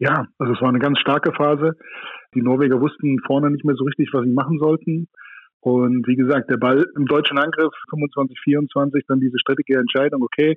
Ja, 0.00 0.26
also 0.38 0.52
es 0.52 0.60
war 0.60 0.68
eine 0.68 0.80
ganz 0.80 0.98
starke 0.98 1.32
Phase. 1.32 1.76
Die 2.34 2.42
Norweger 2.42 2.80
wussten 2.80 3.20
vorne 3.24 3.50
nicht 3.52 3.64
mehr 3.64 3.76
so 3.76 3.84
richtig, 3.84 4.10
was 4.12 4.24
sie 4.24 4.32
machen 4.32 4.58
sollten. 4.58 5.06
Und 5.60 6.06
wie 6.08 6.16
gesagt, 6.16 6.50
der 6.50 6.58
Ball 6.58 6.86
im 6.96 7.06
deutschen 7.06 7.38
Angriff 7.38 7.72
25, 7.90 8.38
24, 8.42 9.04
dann 9.06 9.20
diese 9.20 9.38
strittige 9.38 9.78
Entscheidung, 9.78 10.22
okay, 10.22 10.56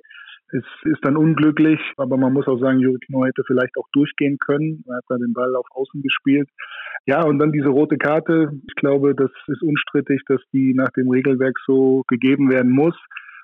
es 0.52 0.64
ist 0.84 1.04
dann 1.04 1.16
unglücklich, 1.16 1.80
aber 1.96 2.16
man 2.16 2.32
muss 2.32 2.46
auch 2.46 2.58
sagen, 2.58 2.80
Juri 2.80 2.98
Knorr 3.06 3.28
hätte 3.28 3.42
vielleicht 3.46 3.76
auch 3.76 3.88
durchgehen 3.92 4.38
können. 4.38 4.84
Er 4.88 4.96
hat 4.96 5.04
da 5.08 5.16
den 5.16 5.32
Ball 5.32 5.54
auf 5.56 5.66
Außen 5.70 6.02
gespielt. 6.02 6.48
Ja, 7.06 7.24
und 7.24 7.38
dann 7.38 7.52
diese 7.52 7.68
rote 7.68 7.96
Karte. 7.96 8.52
Ich 8.66 8.74
glaube, 8.74 9.14
das 9.14 9.30
ist 9.46 9.62
unstrittig, 9.62 10.22
dass 10.26 10.40
die 10.52 10.74
nach 10.74 10.90
dem 10.90 11.10
Regelwerk 11.10 11.56
so 11.66 12.02
gegeben 12.08 12.50
werden 12.50 12.72
muss. 12.72 12.96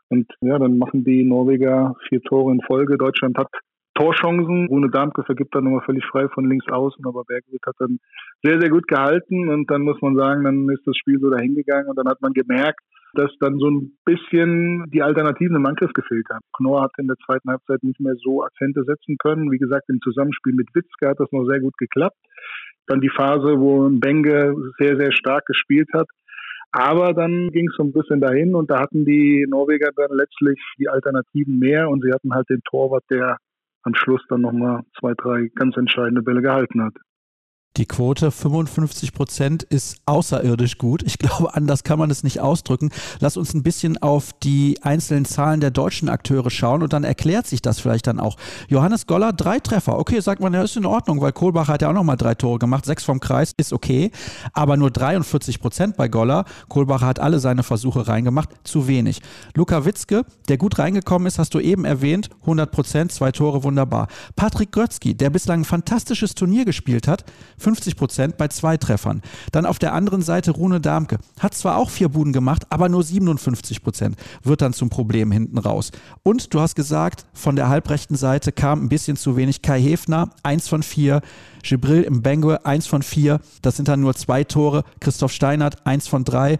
Und 0.09 0.27
ja, 0.41 0.59
dann 0.59 0.79
machen 0.79 1.05
die 1.05 1.25
Norweger 1.25 1.95
vier 2.09 2.21
Tore 2.23 2.53
in 2.53 2.61
Folge. 2.63 2.97
Deutschland 2.97 3.39
hat 3.39 3.49
Torchancen. 3.95 4.67
Rune 4.69 4.91
Darmke 4.91 5.25
vergibt 5.25 5.55
dann 5.55 5.65
nochmal 5.65 5.85
völlig 5.85 6.05
frei 6.07 6.29
von 6.29 6.49
links 6.49 6.69
außen, 6.69 7.05
aber 7.07 7.25
Bergwitz 7.25 7.63
hat 7.67 7.77
dann 7.79 7.99
sehr, 8.43 8.61
sehr 8.61 8.71
gut 8.71 8.87
gehalten. 8.87 9.49
Und 9.49 9.71
dann 9.71 9.83
muss 9.83 10.01
man 10.01 10.17
sagen, 10.17 10.45
dann 10.45 10.69
ist 10.69 10.87
das 10.87 10.97
Spiel 10.97 11.19
so 11.19 11.31
dahingegangen 11.31 11.89
und 11.89 11.97
dann 11.97 12.09
hat 12.09 12.21
man 12.21 12.33
gemerkt, 12.33 12.81
dass 13.17 13.31
dann 13.41 13.59
so 13.59 13.71
ein 13.71 13.97
bisschen 14.05 14.85
die 14.91 15.03
Alternativen 15.03 15.57
im 15.57 15.67
Angriff 15.67 15.93
gefehlt 15.93 16.27
haben. 16.31 16.45
Knorr 16.57 16.83
hat 16.83 16.93
in 16.99 17.07
der 17.07 17.17
zweiten 17.25 17.51
Halbzeit 17.51 17.83
nicht 17.83 18.01
mehr 18.01 18.15
so 18.17 18.45
Akzente 18.45 18.85
setzen 18.85 19.17
können. 19.19 19.51
Wie 19.51 19.59
gesagt, 19.59 19.89
im 19.89 20.01
Zusammenspiel 20.01 20.55
mit 20.55 20.69
Witzke 20.75 21.09
hat 21.09 21.21
das 21.21 21.31
noch 21.33 21.47
sehr 21.47 21.61
gut 21.61 21.77
geklappt. 21.79 22.17
Dann 22.87 23.01
die 23.01 23.11
Phase, 23.11 23.59
wo 23.59 23.89
Benge 23.91 24.55
sehr, 24.79 24.97
sehr 24.97 25.13
stark 25.13 25.47
gespielt 25.47 25.89
hat. 25.93 26.09
Aber 26.73 27.15
dann 27.15 27.51
ging 27.53 27.69
es 27.69 27.77
so 27.77 27.85
ein 27.85 27.93
bisschen 27.93 28.21
dahin 28.21 28.55
und 28.55 28.71
da 28.71 28.81
hatten 28.81 29.05
die 29.05 29.47
Norweger 29.49 29.91
dann 29.97 30.11
letztlich 30.17 30.61
die 30.79 30.89
Alternativen 30.89 31.59
mehr 31.59 31.89
und 31.89 32.03
sie 32.03 32.13
hatten 32.13 32.35
halt 32.35 32.49
den 32.51 32.61
Torwart, 32.69 33.05
der 33.11 33.39
am 33.83 33.95
Schluss 33.95 34.21
dann 34.29 34.43
nochmal 34.43 34.83
zwei, 34.99 35.15
drei 35.17 35.49
ganz 35.55 35.77
entscheidende 35.77 36.23
Bälle 36.23 36.43
gehalten 36.43 36.83
hat. 36.83 36.95
Die 37.77 37.85
Quote 37.85 38.31
55 38.31 39.13
Prozent 39.13 39.63
ist 39.63 39.99
außerirdisch 40.07 40.79
gut. 40.79 41.03
Ich 41.03 41.19
glaube, 41.19 41.55
anders 41.55 41.85
kann 41.85 41.99
man 41.99 42.11
es 42.11 42.25
nicht 42.25 42.41
ausdrücken. 42.41 42.91
Lass 43.21 43.37
uns 43.37 43.53
ein 43.53 43.63
bisschen 43.63 43.99
auf 43.99 44.33
die 44.43 44.79
einzelnen 44.83 45.27
Zahlen 45.27 45.61
der 45.61 45.71
deutschen 45.71 46.09
Akteure 46.09 46.51
schauen 46.51 46.83
und 46.83 46.95
dann 46.95 47.05
erklärt 47.05 47.47
sich 47.47 47.61
das 47.61 47.79
vielleicht 47.79 48.07
dann 48.07 48.19
auch. 48.19 48.37
Johannes 48.69 49.07
Goller, 49.07 49.35
drei 49.35 49.59
Treffer. 49.59 49.99
Okay, 49.99 50.21
sagt 50.21 50.41
man, 50.41 50.55
ja, 50.55 50.63
ist 50.63 50.77
in 50.77 50.87
Ordnung, 50.87 51.21
weil 51.21 51.33
Kohlbach 51.33 51.69
hat 51.69 51.83
ja 51.83 51.91
auch 51.91 51.95
nochmal 51.95 52.17
drei 52.17 52.35
Tore 52.35 52.59
gemacht. 52.59 52.87
Sechs 52.87 53.05
vom 53.05 53.21
Kreis 53.21 53.53
ist 53.59 53.75
okay, 53.75 54.11
aber 54.55 54.79
nur 54.79 54.91
43 54.91 55.61
Prozent 55.61 55.97
bei 55.97 56.09
Goller. 56.09 56.47
Kohlbach 56.69 57.03
hat 57.03 57.21
alle 57.21 57.41
seine 57.41 57.63
Versuche 57.63 58.09
reingemacht. 58.09 58.49
Zu 58.65 58.89
wenig. 58.89 59.21
Luka 59.55 59.85
Witzke, 59.85 60.25
der 60.49 60.57
gut 60.57 60.79
reingekommen 60.79 61.27
ist, 61.27 61.39
hast 61.39 61.53
du 61.53 61.61
eben 61.61 61.85
erwähnt. 61.85 62.31
100 62.43 62.71
Prozent, 62.71 63.13
zwei 63.13 63.33
Tore, 63.33 63.65
wunderbar. 63.65 64.09
Patrick 64.35 64.73
Grötzky, 64.73 65.15
der 65.15 65.29
bislang 65.29 65.61
ein 65.61 65.65
fantastisches 65.65 66.35
Turnier 66.35 66.65
gespielt 66.65 67.07
hat. 67.07 67.25
50 67.67 67.97
Prozent 67.97 68.37
bei 68.37 68.47
zwei 68.47 68.77
Treffern. 68.77 69.23
Dann 69.51 69.67
auf 69.67 69.81
der 69.81 69.93
anderen 69.93 70.23
Seite 70.23 70.53
Rune 70.53 70.81
Darmke. 70.81 71.19
Hat 71.41 71.53
zwar 71.53 71.79
auch 71.79 71.91
vier 71.91 72.09
Buden 72.09 72.33
gemacht, 72.33 72.63
aber 72.71 72.89
nur 72.89 73.03
57 73.03 73.83
Prozent. 73.83 74.17
Wird 74.45 74.63
dann 74.63 74.73
zum 74.73 74.89
Problem 74.89 75.33
hinten 75.33 75.59
raus. 75.59 75.91
Und 76.23 76.55
du 76.55 76.61
hast 76.61 76.77
gesagt, 76.77 77.27
von 77.35 77.57
der 77.57 77.69
halbrechten 77.69 78.15
Seite 78.17 78.53
kam 78.53 78.85
ein 78.85 78.89
bisschen 78.89 79.17
zu 79.17 79.37
wenig. 79.37 79.63
Kai 79.63 79.81
Hefner, 79.81 80.31
eins 80.45 80.69
von 80.69 80.85
vier. 80.85 81.23
Gibril 81.65 82.03
im 82.03 82.23
Bengue, 82.23 82.65
eins 82.65 82.87
von 82.87 83.03
vier. 83.03 83.41
Das 83.63 83.75
sind 83.75 83.89
dann 83.89 84.01
nur 84.01 84.15
zwei 84.15 84.45
Tore. 84.45 84.85
Christoph 85.01 85.33
Steinert, 85.33 85.85
eins 85.85 86.07
von 86.07 86.23
drei. 86.23 86.59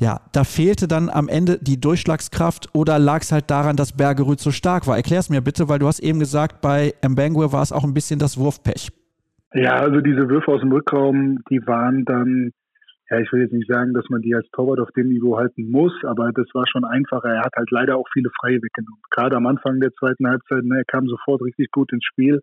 Ja, 0.00 0.20
da 0.32 0.42
fehlte 0.42 0.88
dann 0.88 1.10
am 1.10 1.28
Ende 1.28 1.58
die 1.58 1.80
Durchschlagskraft 1.80 2.70
oder 2.72 2.98
lag 2.98 3.22
es 3.22 3.30
halt 3.30 3.52
daran, 3.52 3.76
dass 3.76 3.92
Bergerud 3.92 4.40
so 4.40 4.50
stark 4.50 4.88
war? 4.88 4.96
Erklär 4.96 5.20
es 5.20 5.28
mir 5.28 5.42
bitte, 5.42 5.68
weil 5.68 5.78
du 5.78 5.86
hast 5.86 6.00
eben 6.00 6.18
gesagt, 6.18 6.60
bei 6.60 6.94
Mbengue 7.06 7.52
war 7.52 7.62
es 7.62 7.70
auch 7.70 7.84
ein 7.84 7.94
bisschen 7.94 8.18
das 8.18 8.36
Wurfpech. 8.36 8.90
Ja, 9.52 9.80
also 9.80 10.00
diese 10.00 10.28
Würfe 10.28 10.52
aus 10.52 10.60
dem 10.60 10.70
Rückraum, 10.70 11.40
die 11.50 11.60
waren 11.66 12.04
dann, 12.04 12.52
ja, 13.10 13.18
ich 13.18 13.32
will 13.32 13.42
jetzt 13.42 13.52
nicht 13.52 13.68
sagen, 13.68 13.92
dass 13.94 14.08
man 14.08 14.22
die 14.22 14.34
als 14.34 14.48
Torwart 14.52 14.78
auf 14.78 14.92
dem 14.92 15.08
Niveau 15.08 15.36
halten 15.38 15.70
muss, 15.70 15.92
aber 16.04 16.30
das 16.32 16.46
war 16.54 16.66
schon 16.68 16.84
einfacher. 16.84 17.30
Er 17.30 17.42
hat 17.42 17.54
halt 17.56 17.70
leider 17.72 17.96
auch 17.96 18.06
viele 18.12 18.30
Freie 18.40 18.62
weggenommen. 18.62 19.02
Gerade 19.10 19.36
am 19.36 19.46
Anfang 19.46 19.80
der 19.80 19.92
zweiten 19.92 20.28
Halbzeit, 20.28 20.62
ne, 20.62 20.78
er 20.78 20.84
kam 20.84 21.08
sofort 21.08 21.42
richtig 21.42 21.70
gut 21.72 21.92
ins 21.92 22.04
Spiel. 22.04 22.40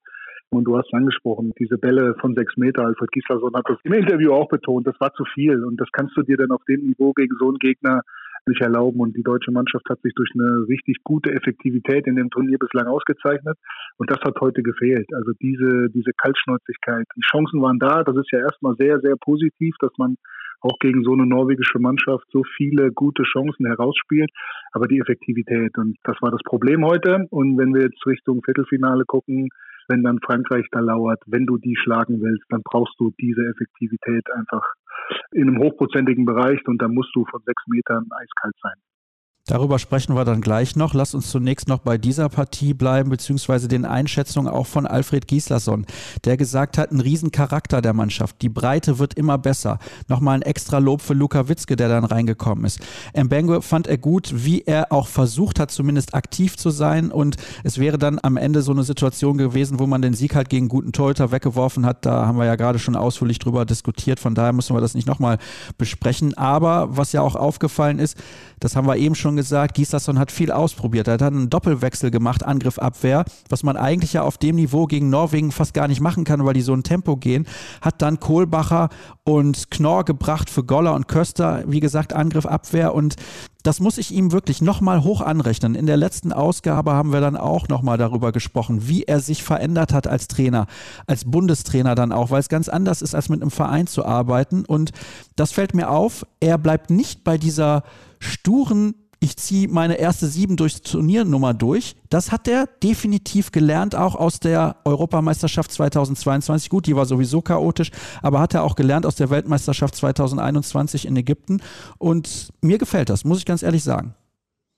Und 0.49 0.63
du 0.63 0.77
hast 0.77 0.93
angesprochen, 0.93 1.51
diese 1.59 1.77
Bälle 1.77 2.15
von 2.21 2.33
sechs 2.33 2.55
Meter, 2.55 2.85
Alfred 2.85 3.11
Gislason 3.11 3.53
hat 3.53 3.65
das 3.67 3.77
im 3.83 3.93
Interview 3.93 4.31
auch 4.31 4.47
betont, 4.47 4.87
das 4.87 4.99
war 4.99 5.13
zu 5.13 5.25
viel. 5.33 5.63
Und 5.63 5.79
das 5.79 5.89
kannst 5.91 6.15
du 6.15 6.23
dir 6.23 6.37
dann 6.37 6.51
auf 6.51 6.63
dem 6.69 6.85
Niveau 6.85 7.11
gegen 7.13 7.35
so 7.37 7.49
einen 7.49 7.59
Gegner 7.59 8.01
nicht 8.47 8.61
erlauben. 8.61 8.99
Und 8.99 9.15
die 9.15 9.23
deutsche 9.23 9.51
Mannschaft 9.51 9.85
hat 9.89 10.01
sich 10.01 10.13
durch 10.15 10.29
eine 10.33 10.67
richtig 10.67 10.97
gute 11.03 11.31
Effektivität 11.31 12.07
in 12.07 12.15
dem 12.15 12.29
Turnier 12.29 12.57
bislang 12.57 12.87
ausgezeichnet. 12.87 13.57
Und 13.97 14.09
das 14.11 14.19
hat 14.21 14.39
heute 14.41 14.63
gefehlt. 14.63 15.07
Also 15.13 15.31
diese, 15.41 15.89
diese 15.89 16.11
Kaltschnäuzigkeit. 16.17 17.05
Die 17.15 17.21
Chancen 17.21 17.61
waren 17.61 17.79
da. 17.79 18.03
Das 18.03 18.15
ist 18.15 18.31
ja 18.31 18.39
erstmal 18.39 18.75
sehr, 18.77 18.99
sehr 18.99 19.15
positiv, 19.15 19.75
dass 19.79 19.91
man 19.97 20.15
auch 20.61 20.79
gegen 20.79 21.03
so 21.03 21.13
eine 21.13 21.25
norwegische 21.25 21.79
Mannschaft 21.79 22.25
so 22.31 22.43
viele 22.55 22.91
gute 22.91 23.23
Chancen 23.23 23.67
herausspielt, 23.67 24.31
aber 24.71 24.87
die 24.87 24.99
Effektivität. 24.99 25.77
Und 25.77 25.97
das 26.03 26.17
war 26.21 26.31
das 26.31 26.41
Problem 26.43 26.83
heute. 26.85 27.27
Und 27.29 27.57
wenn 27.57 27.73
wir 27.73 27.83
jetzt 27.83 28.05
Richtung 28.05 28.41
Viertelfinale 28.43 29.03
gucken, 29.05 29.49
wenn 29.87 30.03
dann 30.03 30.19
Frankreich 30.19 30.65
da 30.71 30.79
lauert, 30.79 31.21
wenn 31.27 31.45
du 31.45 31.57
die 31.57 31.75
schlagen 31.77 32.21
willst, 32.21 32.43
dann 32.49 32.61
brauchst 32.63 32.95
du 32.99 33.13
diese 33.19 33.41
Effektivität 33.41 34.25
einfach 34.33 34.63
in 35.31 35.47
einem 35.47 35.59
hochprozentigen 35.59 36.25
Bereich 36.25 36.59
und 36.67 36.81
da 36.81 36.87
musst 36.87 37.15
du 37.15 37.25
von 37.25 37.41
sechs 37.45 37.63
Metern 37.67 38.05
eiskalt 38.11 38.55
sein. 38.61 38.86
Darüber 39.47 39.79
sprechen 39.79 40.13
wir 40.13 40.25
dann 40.25 40.41
gleich 40.41 40.75
noch. 40.75 40.93
Lass 40.93 41.13
uns 41.13 41.31
zunächst 41.31 41.69
noch 41.69 41.79
bei 41.79 41.97
dieser 41.97 42.27
Partie 42.27 42.73
bleiben, 42.73 43.09
beziehungsweise 43.09 43.69
den 43.69 43.85
Einschätzungen 43.85 44.51
auch 44.51 44.67
von 44.67 44.85
Alfred 44.85 45.25
Gislason, 45.25 45.85
der 46.25 46.35
gesagt 46.35 46.77
hat, 46.77 46.91
ein 46.91 46.99
Riesencharakter 46.99 47.81
der 47.81 47.93
Mannschaft. 47.93 48.41
Die 48.41 48.49
Breite 48.49 48.99
wird 48.99 49.13
immer 49.13 49.37
besser. 49.37 49.79
Nochmal 50.09 50.35
ein 50.35 50.41
extra 50.41 50.79
Lob 50.79 51.01
für 51.01 51.13
Luka 51.13 51.47
Witzke, 51.47 51.77
der 51.77 51.87
dann 51.87 52.03
reingekommen 52.03 52.65
ist. 52.65 52.81
Mbengue 53.15 53.61
fand 53.61 53.87
er 53.87 53.97
gut, 53.97 54.31
wie 54.35 54.63
er 54.63 54.91
auch 54.91 55.07
versucht 55.07 55.61
hat, 55.61 55.71
zumindest 55.71 56.13
aktiv 56.13 56.57
zu 56.57 56.69
sein. 56.69 57.09
Und 57.09 57.37
es 57.63 57.77
wäre 57.77 57.97
dann 57.97 58.19
am 58.21 58.35
Ende 58.35 58.61
so 58.61 58.73
eine 58.73 58.83
Situation 58.83 59.37
gewesen, 59.37 59.79
wo 59.79 59.87
man 59.87 60.01
den 60.01 60.13
Sieg 60.13 60.35
halt 60.35 60.49
gegen 60.49 60.67
guten 60.67 60.91
Torhüter 60.91 61.31
weggeworfen 61.31 61.85
hat. 61.85 62.05
Da 62.05 62.27
haben 62.27 62.37
wir 62.37 62.45
ja 62.45 62.57
gerade 62.57 62.79
schon 62.79 62.97
ausführlich 62.97 63.39
drüber 63.39 63.63
diskutiert. 63.63 64.19
Von 64.19 64.35
daher 64.35 64.51
müssen 64.51 64.75
wir 64.75 64.81
das 64.81 64.93
nicht 64.93 65.07
nochmal 65.07 65.37
besprechen. 65.77 66.37
Aber 66.37 66.97
was 66.97 67.13
ja 67.13 67.21
auch 67.21 67.37
aufgefallen 67.37 67.99
ist, 67.99 68.17
das 68.59 68.75
haben 68.75 68.87
wir 68.87 68.97
eben 68.97 69.15
schon 69.15 69.36
gesagt, 69.37 69.75
Gislason 69.75 70.19
hat 70.19 70.31
viel 70.31 70.51
ausprobiert. 70.51 71.07
Er 71.07 71.13
hat 71.13 71.21
einen 71.21 71.49
Doppelwechsel 71.49 72.11
gemacht, 72.11 72.45
Angriff, 72.45 72.77
Abwehr, 72.77 73.23
was 73.47 73.63
man 73.63 73.77
eigentlich 73.77 74.13
ja 74.13 74.23
auf 74.23 74.37
dem 74.37 74.57
Niveau 74.57 74.85
gegen 74.85 75.09
Norwegen 75.09 75.53
fast 75.53 75.73
gar 75.73 75.87
nicht 75.87 76.01
machen 76.01 76.25
kann, 76.25 76.43
weil 76.45 76.53
die 76.53 76.61
so 76.61 76.73
ein 76.73 76.83
Tempo 76.83 77.15
gehen. 77.15 77.47
Hat 77.81 78.01
dann 78.01 78.19
Kohlbacher 78.19 78.89
und 79.23 79.71
Knorr 79.71 80.03
gebracht 80.03 80.49
für 80.49 80.65
Goller 80.65 80.93
und 80.93 81.07
Köster. 81.07 81.63
Wie 81.67 81.79
gesagt, 81.79 82.11
Angriff, 82.11 82.45
Abwehr 82.45 82.93
und 82.93 83.15
das 83.67 83.81
muss 83.81 83.97
ich 83.97 84.13
ihm 84.13 84.31
wirklich 84.31 84.61
nochmal 84.61 85.03
hoch 85.03 85.19
anrechnen. 85.19 85.75
In 85.75 85.87
der 85.87 85.97
letzten 85.97 86.31
Ausgabe 86.31 86.93
haben 86.93 87.11
wir 87.11 87.19
dann 87.19 87.35
auch 87.35 87.67
nochmal 87.67 87.97
darüber 87.97 88.31
gesprochen, 88.31 88.87
wie 88.87 89.03
er 89.03 89.19
sich 89.19 89.43
verändert 89.43 89.91
hat 89.91 90.07
als 90.07 90.29
Trainer, 90.29 90.67
als 91.05 91.25
Bundestrainer 91.25 91.93
dann 91.93 92.13
auch, 92.13 92.31
weil 92.31 92.39
es 92.39 92.47
ganz 92.47 92.69
anders 92.69 93.01
ist, 93.01 93.13
als 93.13 93.27
mit 93.27 93.41
einem 93.41 93.51
Verein 93.51 93.85
zu 93.85 94.05
arbeiten. 94.05 94.63
Und 94.63 94.91
das 95.35 95.51
fällt 95.51 95.73
mir 95.73 95.89
auf. 95.89 96.25
Er 96.39 96.57
bleibt 96.57 96.91
nicht 96.91 97.25
bei 97.25 97.37
dieser 97.37 97.83
sturen 98.19 98.95
ich 99.19 99.35
ziehe 99.37 99.67
meine 99.67 99.99
erste 99.99 100.27
sieben 100.27 100.57
durchs 100.57 100.81
Turniernummer 100.81 101.53
durch. 101.53 101.95
Das 102.09 102.31
hat 102.31 102.47
er 102.47 102.67
definitiv 102.83 103.51
gelernt, 103.51 103.95
auch 103.95 104.15
aus 104.15 104.39
der 104.39 104.77
Europameisterschaft 104.85 105.71
2022. 105.71 106.69
Gut, 106.69 106.85
die 106.87 106.95
war 106.95 107.05
sowieso 107.05 107.41
chaotisch, 107.41 107.91
aber 108.21 108.39
hat 108.39 108.53
er 108.53 108.63
auch 108.63 108.75
gelernt 108.75 109.05
aus 109.05 109.15
der 109.15 109.29
Weltmeisterschaft 109.29 109.95
2021 109.95 111.07
in 111.07 111.15
Ägypten. 111.15 111.61
Und 111.97 112.49
mir 112.61 112.77
gefällt 112.77 113.09
das, 113.09 113.25
muss 113.25 113.39
ich 113.39 113.45
ganz 113.45 113.63
ehrlich 113.63 113.83
sagen. 113.83 114.13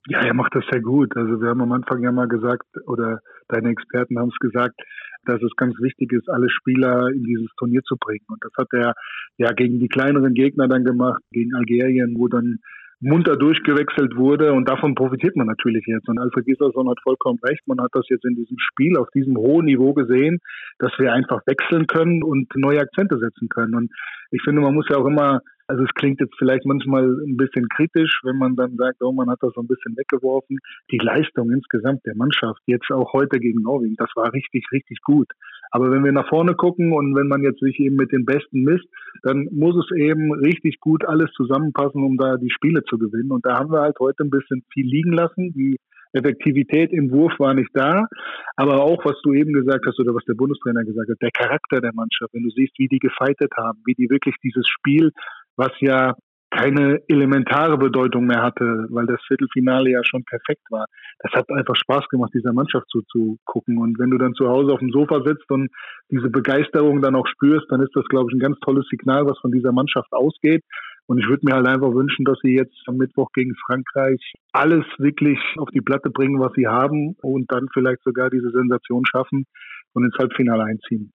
Ja, 0.08 0.22
er 0.22 0.34
macht 0.34 0.56
das 0.56 0.64
sehr 0.72 0.82
gut. 0.82 1.16
Also 1.18 1.42
wir 1.42 1.50
haben 1.50 1.62
am 1.62 1.72
Anfang 1.74 2.02
ja 2.02 2.12
mal 2.12 2.28
gesagt, 2.28 2.66
oder 2.88 3.20
deine 3.50 3.70
Experten 3.70 4.18
haben 4.18 4.30
es 4.30 4.40
gesagt, 4.40 4.80
dass 5.26 5.42
es 5.42 5.56
ganz 5.58 5.76
wichtig 5.80 6.14
ist, 6.14 6.30
alle 6.30 6.50
Spieler 6.50 7.10
in 7.10 7.24
dieses 7.24 7.50
Turnier 7.58 7.84
zu 7.84 7.98
bringen. 7.98 8.26
Und 8.30 8.44
das 8.44 8.52
hat 8.58 8.70
er 8.72 8.94
ja 9.38 9.52
gegen 9.52 9.80
die 9.80 9.90
kleineren 9.90 10.34
Gegner 10.34 10.68
dann 10.68 10.86
gemacht, 10.86 11.22
gegen 11.32 11.54
Algerien, 11.56 12.16
wo 12.18 12.28
dann 12.28 12.60
munter 13.02 13.38
durchgewechselt 13.38 14.16
wurde 14.18 14.54
und 14.54 14.68
davon 14.68 14.94
profitiert 14.94 15.36
man 15.36 15.48
natürlich 15.48 15.86
jetzt. 15.88 16.10
Und 16.10 16.20
Alfred 16.20 16.46
Gislason 16.46 16.90
hat 16.90 17.00
vollkommen 17.02 17.40
recht. 17.44 17.66
Man 17.68 17.80
hat 17.82 17.92
das 17.94 18.08
jetzt 18.10 18.26
in 18.26 18.36
diesem 18.36 18.58
Spiel 18.60 18.98
auf 18.98 19.10
diesem 19.12 19.38
hohen 19.38 19.66
Niveau 19.66 19.94
gesehen, 19.94 20.40
dass 20.80 20.92
wir 20.98 21.14
einfach 21.14 21.42
wechseln 21.46 21.88
können 21.88 22.24
und 22.24 22.54
neue 22.56 22.80
Akzente 22.80 23.18
setzen 23.18 23.48
können. 23.48 23.76
Und 23.76 23.92
ich 24.32 24.42
finde, 24.44 24.62
man 24.62 24.74
muss 24.74 24.88
ja 24.90 24.98
auch 24.98 25.06
immer 25.06 25.42
also 25.70 25.84
es 25.84 25.94
klingt 25.94 26.20
jetzt 26.20 26.34
vielleicht 26.40 26.66
manchmal 26.66 27.06
ein 27.06 27.38
bisschen 27.38 27.70
kritisch, 27.70 28.22
wenn 28.24 28.38
man 28.38 28.56
dann 28.56 28.76
sagt, 28.76 29.04
oh, 29.04 29.12
man 29.12 29.30
hat 29.30 29.38
das 29.42 29.54
so 29.54 29.62
ein 29.62 29.68
bisschen 29.68 29.96
weggeworfen. 29.96 30.58
Die 30.92 30.98
Leistung 30.98 31.52
insgesamt 31.52 32.04
der 32.08 32.16
Mannschaft, 32.16 32.60
jetzt 32.66 32.90
auch 32.92 33.14
heute 33.14 33.40
gegen 33.40 33.62
Norwegen, 33.62 33.96
das 33.96 34.10
war 34.16 34.34
richtig, 34.34 34.66
richtig 34.72 35.00
gut. 35.04 35.28
Aber 35.70 35.92
wenn 35.92 36.04
wir 36.04 36.12
nach 36.12 36.28
vorne 36.28 36.56
gucken 36.56 36.92
und 36.92 37.16
wenn 37.16 37.28
man 37.28 37.44
jetzt 37.44 37.60
sich 37.60 37.80
eben 37.80 37.98
mit 37.98 38.12
den 38.12 38.26
Besten 38.26 38.64
misst, 38.64 38.88
dann 39.22 39.48
muss 39.52 39.76
es 39.76 39.96
eben 39.96 40.34
richtig 40.34 40.80
gut 40.80 41.06
alles 41.06 41.32
zusammenpassen, 41.34 42.04
um 42.04 42.18
da 42.18 42.38
die 42.38 42.50
Spiele 42.50 42.84
zu 42.86 42.98
gewinnen. 42.98 43.32
Und 43.32 43.46
da 43.46 43.60
haben 43.60 43.72
wir 43.72 43.82
halt 43.82 44.00
heute 44.00 44.24
ein 44.24 44.32
bisschen 44.32 44.64
viel 44.74 44.88
liegen 44.88 45.14
lassen. 45.14 45.54
Die 45.54 45.78
Effektivität 46.14 46.92
im 46.92 47.12
Wurf 47.12 47.34
war 47.40 47.54
nicht 47.54 47.70
da. 47.74 48.08
Aber 48.56 48.82
auch, 48.82 49.04
was 49.06 49.22
du 49.24 49.34
eben 49.34 49.54
gesagt 49.54 49.86
hast 49.86 50.00
oder 50.00 50.16
was 50.16 50.26
der 50.26 50.34
Bundestrainer 50.34 50.84
gesagt 50.84 51.10
hat, 51.10 51.22
der 51.22 51.32
Charakter 51.32 51.82
der 51.82 51.94
Mannschaft, 51.94 52.34
wenn 52.34 52.44
du 52.44 52.50
siehst, 52.50 52.74
wie 52.78 52.88
die 52.88 53.00
gefeitet 53.00 53.52
haben, 53.56 53.80
wie 53.86 53.94
die 53.94 54.10
wirklich 54.10 54.36
dieses 54.44 54.68
Spiel 54.68 55.12
was 55.60 55.72
ja 55.82 56.16
keine 56.52 57.00
elementare 57.08 57.78
Bedeutung 57.78 58.26
mehr 58.26 58.42
hatte, 58.42 58.88
weil 58.90 59.06
das 59.06 59.22
Viertelfinale 59.28 59.92
ja 59.92 60.02
schon 60.04 60.24
perfekt 60.24 60.64
war. 60.72 60.86
Das 61.20 61.32
hat 61.34 61.50
einfach 61.52 61.76
Spaß 61.76 62.08
gemacht, 62.10 62.32
dieser 62.34 62.54
Mannschaft 62.54 62.88
zuzugucken. 62.90 63.78
Und 63.78 64.00
wenn 64.00 64.10
du 64.10 64.18
dann 64.18 64.34
zu 64.34 64.48
Hause 64.48 64.74
auf 64.74 64.80
dem 64.80 64.90
Sofa 64.90 65.22
sitzt 65.24 65.50
und 65.52 65.70
diese 66.10 66.30
Begeisterung 66.30 67.02
dann 67.02 67.16
auch 67.16 67.28
spürst, 67.28 67.68
dann 67.70 67.82
ist 67.82 67.96
das, 67.96 68.06
glaube 68.06 68.32
ich, 68.32 68.36
ein 68.36 68.40
ganz 68.40 68.58
tolles 68.62 68.88
Signal, 68.90 69.28
was 69.28 69.38
von 69.40 69.52
dieser 69.52 69.72
Mannschaft 69.72 70.12
ausgeht. 70.12 70.64
Und 71.06 71.20
ich 71.20 71.28
würde 71.28 71.46
mir 71.46 71.56
halt 71.56 71.68
einfach 71.68 71.94
wünschen, 71.94 72.26
dass 72.26 72.40
sie 72.42 72.56
jetzt 72.56 72.76
am 72.88 72.98
Mittwoch 72.98 73.30
gegen 73.34 73.54
Frankreich 73.68 74.34
alles 74.52 74.86
wirklich 74.98 75.40
auf 75.58 75.70
die 75.70 75.82
Platte 75.82 76.10
bringen, 76.10 76.40
was 76.40 76.54
sie 76.56 76.68
haben 76.68 77.16
und 77.22 77.52
dann 77.52 77.68
vielleicht 77.74 78.02
sogar 78.04 78.30
diese 78.30 78.50
Sensation 78.50 79.06
schaffen 79.06 79.46
und 79.94 80.04
ins 80.04 80.16
Halbfinale 80.18 80.64
einziehen. 80.64 81.12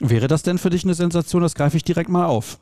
Wäre 0.00 0.26
das 0.26 0.42
denn 0.42 0.58
für 0.58 0.70
dich 0.70 0.84
eine 0.84 0.94
Sensation? 0.94 1.42
Das 1.42 1.54
greife 1.54 1.76
ich 1.76 1.84
direkt 1.84 2.08
mal 2.08 2.26
auf. 2.26 2.58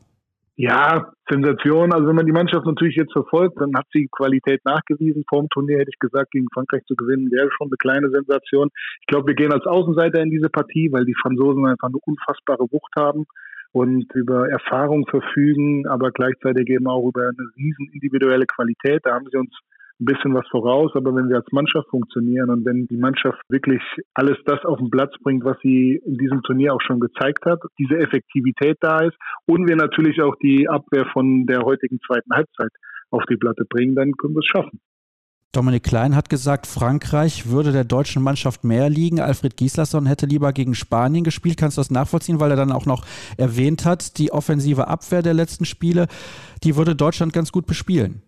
Ja, 0.63 1.11
Sensation. 1.27 1.91
Also 1.91 2.07
wenn 2.07 2.17
man 2.17 2.27
die 2.27 2.37
Mannschaft 2.37 2.67
natürlich 2.67 2.95
jetzt 2.95 3.15
verfolgt, 3.15 3.59
dann 3.59 3.73
hat 3.75 3.87
sie 3.95 4.11
Qualität 4.13 4.63
nachgewiesen. 4.67 5.25
Vor 5.27 5.41
dem 5.41 5.49
Turnier 5.49 5.79
hätte 5.79 5.89
ich 5.91 5.99
gesagt, 5.99 6.33
gegen 6.33 6.49
Frankreich 6.53 6.83
zu 6.85 6.95
gewinnen, 6.97 7.31
wäre 7.31 7.49
schon 7.57 7.69
eine 7.69 7.79
kleine 7.79 8.11
Sensation. 8.11 8.69
Ich 9.01 9.07
glaube, 9.07 9.29
wir 9.29 9.35
gehen 9.35 9.55
als 9.55 9.65
Außenseiter 9.65 10.21
in 10.21 10.29
diese 10.29 10.51
Partie, 10.51 10.93
weil 10.93 11.07
die 11.07 11.17
Franzosen 11.23 11.65
einfach 11.65 11.89
eine 11.89 11.97
unfassbare 12.05 12.67
Wucht 12.71 12.93
haben 12.95 13.25
und 13.73 14.05
über 14.15 14.51
Erfahrung 14.51 15.07
verfügen, 15.07 15.87
aber 15.87 16.11
gleichzeitig 16.11 16.69
eben 16.69 16.89
auch 16.89 17.09
über 17.09 17.23
eine 17.23 17.49
riesen 17.57 17.89
individuelle 17.95 18.45
Qualität. 18.45 19.01
Da 19.05 19.15
haben 19.15 19.29
sie 19.33 19.39
uns 19.39 19.57
ein 20.01 20.07
bisschen 20.07 20.35
was 20.35 20.49
voraus, 20.49 20.91
aber 20.95 21.15
wenn 21.15 21.29
wir 21.29 21.37
als 21.37 21.53
Mannschaft 21.53 21.89
funktionieren 21.89 22.51
und 22.51 22.65
wenn 22.65 22.87
die 22.87 22.97
Mannschaft 22.97 23.41
wirklich 23.49 23.83
alles 24.15 24.39
das 24.47 24.65
auf 24.65 24.79
den 24.79 24.91
Platz 24.91 25.13
bringt, 25.23 25.45
was 25.45 25.57
sie 25.63 26.01
in 26.05 26.17
diesem 26.17 26.43
Turnier 26.43 26.75
auch 26.75 26.81
schon 26.81 27.01
gezeigt 27.01 27.45
hat, 27.45 27.61
diese 27.79 27.99
Effektivität 27.99 28.79
da 28.81 29.01
ist 29.01 29.17
und 29.47 29.69
wir 29.69 29.77
natürlich 29.77 30.21
auch 30.23 30.35
die 30.43 30.69
Abwehr 30.69 31.07
von 31.13 31.47
der 31.47 31.63
heutigen 31.63 31.99
zweiten 32.07 32.33
Halbzeit 32.33 32.71
auf 33.11 33.25
die 33.29 33.37
Platte 33.37 33.65
bringen, 33.69 33.95
dann 33.95 34.13
können 34.13 34.35
wir 34.35 34.41
es 34.41 34.47
schaffen. 34.47 34.81
Dominik 35.53 35.83
Klein 35.83 36.15
hat 36.15 36.31
gesagt, 36.31 36.69
Frankreich 36.69 37.51
würde 37.51 37.73
der 37.73 37.83
deutschen 37.83 38.23
Mannschaft 38.23 38.63
mehr 38.63 38.89
liegen. 38.89 39.19
Alfred 39.19 39.57
Gislason 39.57 40.07
hätte 40.07 40.27
lieber 40.27 40.53
gegen 40.53 40.77
Spanien 40.77 41.25
gespielt. 41.25 41.57
Kannst 41.57 41.77
du 41.77 41.81
das 41.81 41.91
nachvollziehen, 41.91 42.39
weil 42.39 42.53
er 42.53 42.57
dann 42.57 42.71
auch 42.71 42.87
noch 42.87 43.05
erwähnt 43.37 43.85
hat, 43.85 44.19
die 44.19 44.31
offensive 44.31 44.87
Abwehr 44.87 45.23
der 45.23 45.35
letzten 45.35 45.65
Spiele, 45.65 46.07
die 46.63 46.77
würde 46.77 46.95
Deutschland 46.95 47.33
ganz 47.33 47.51
gut 47.51 47.67
bespielen. 47.67 48.23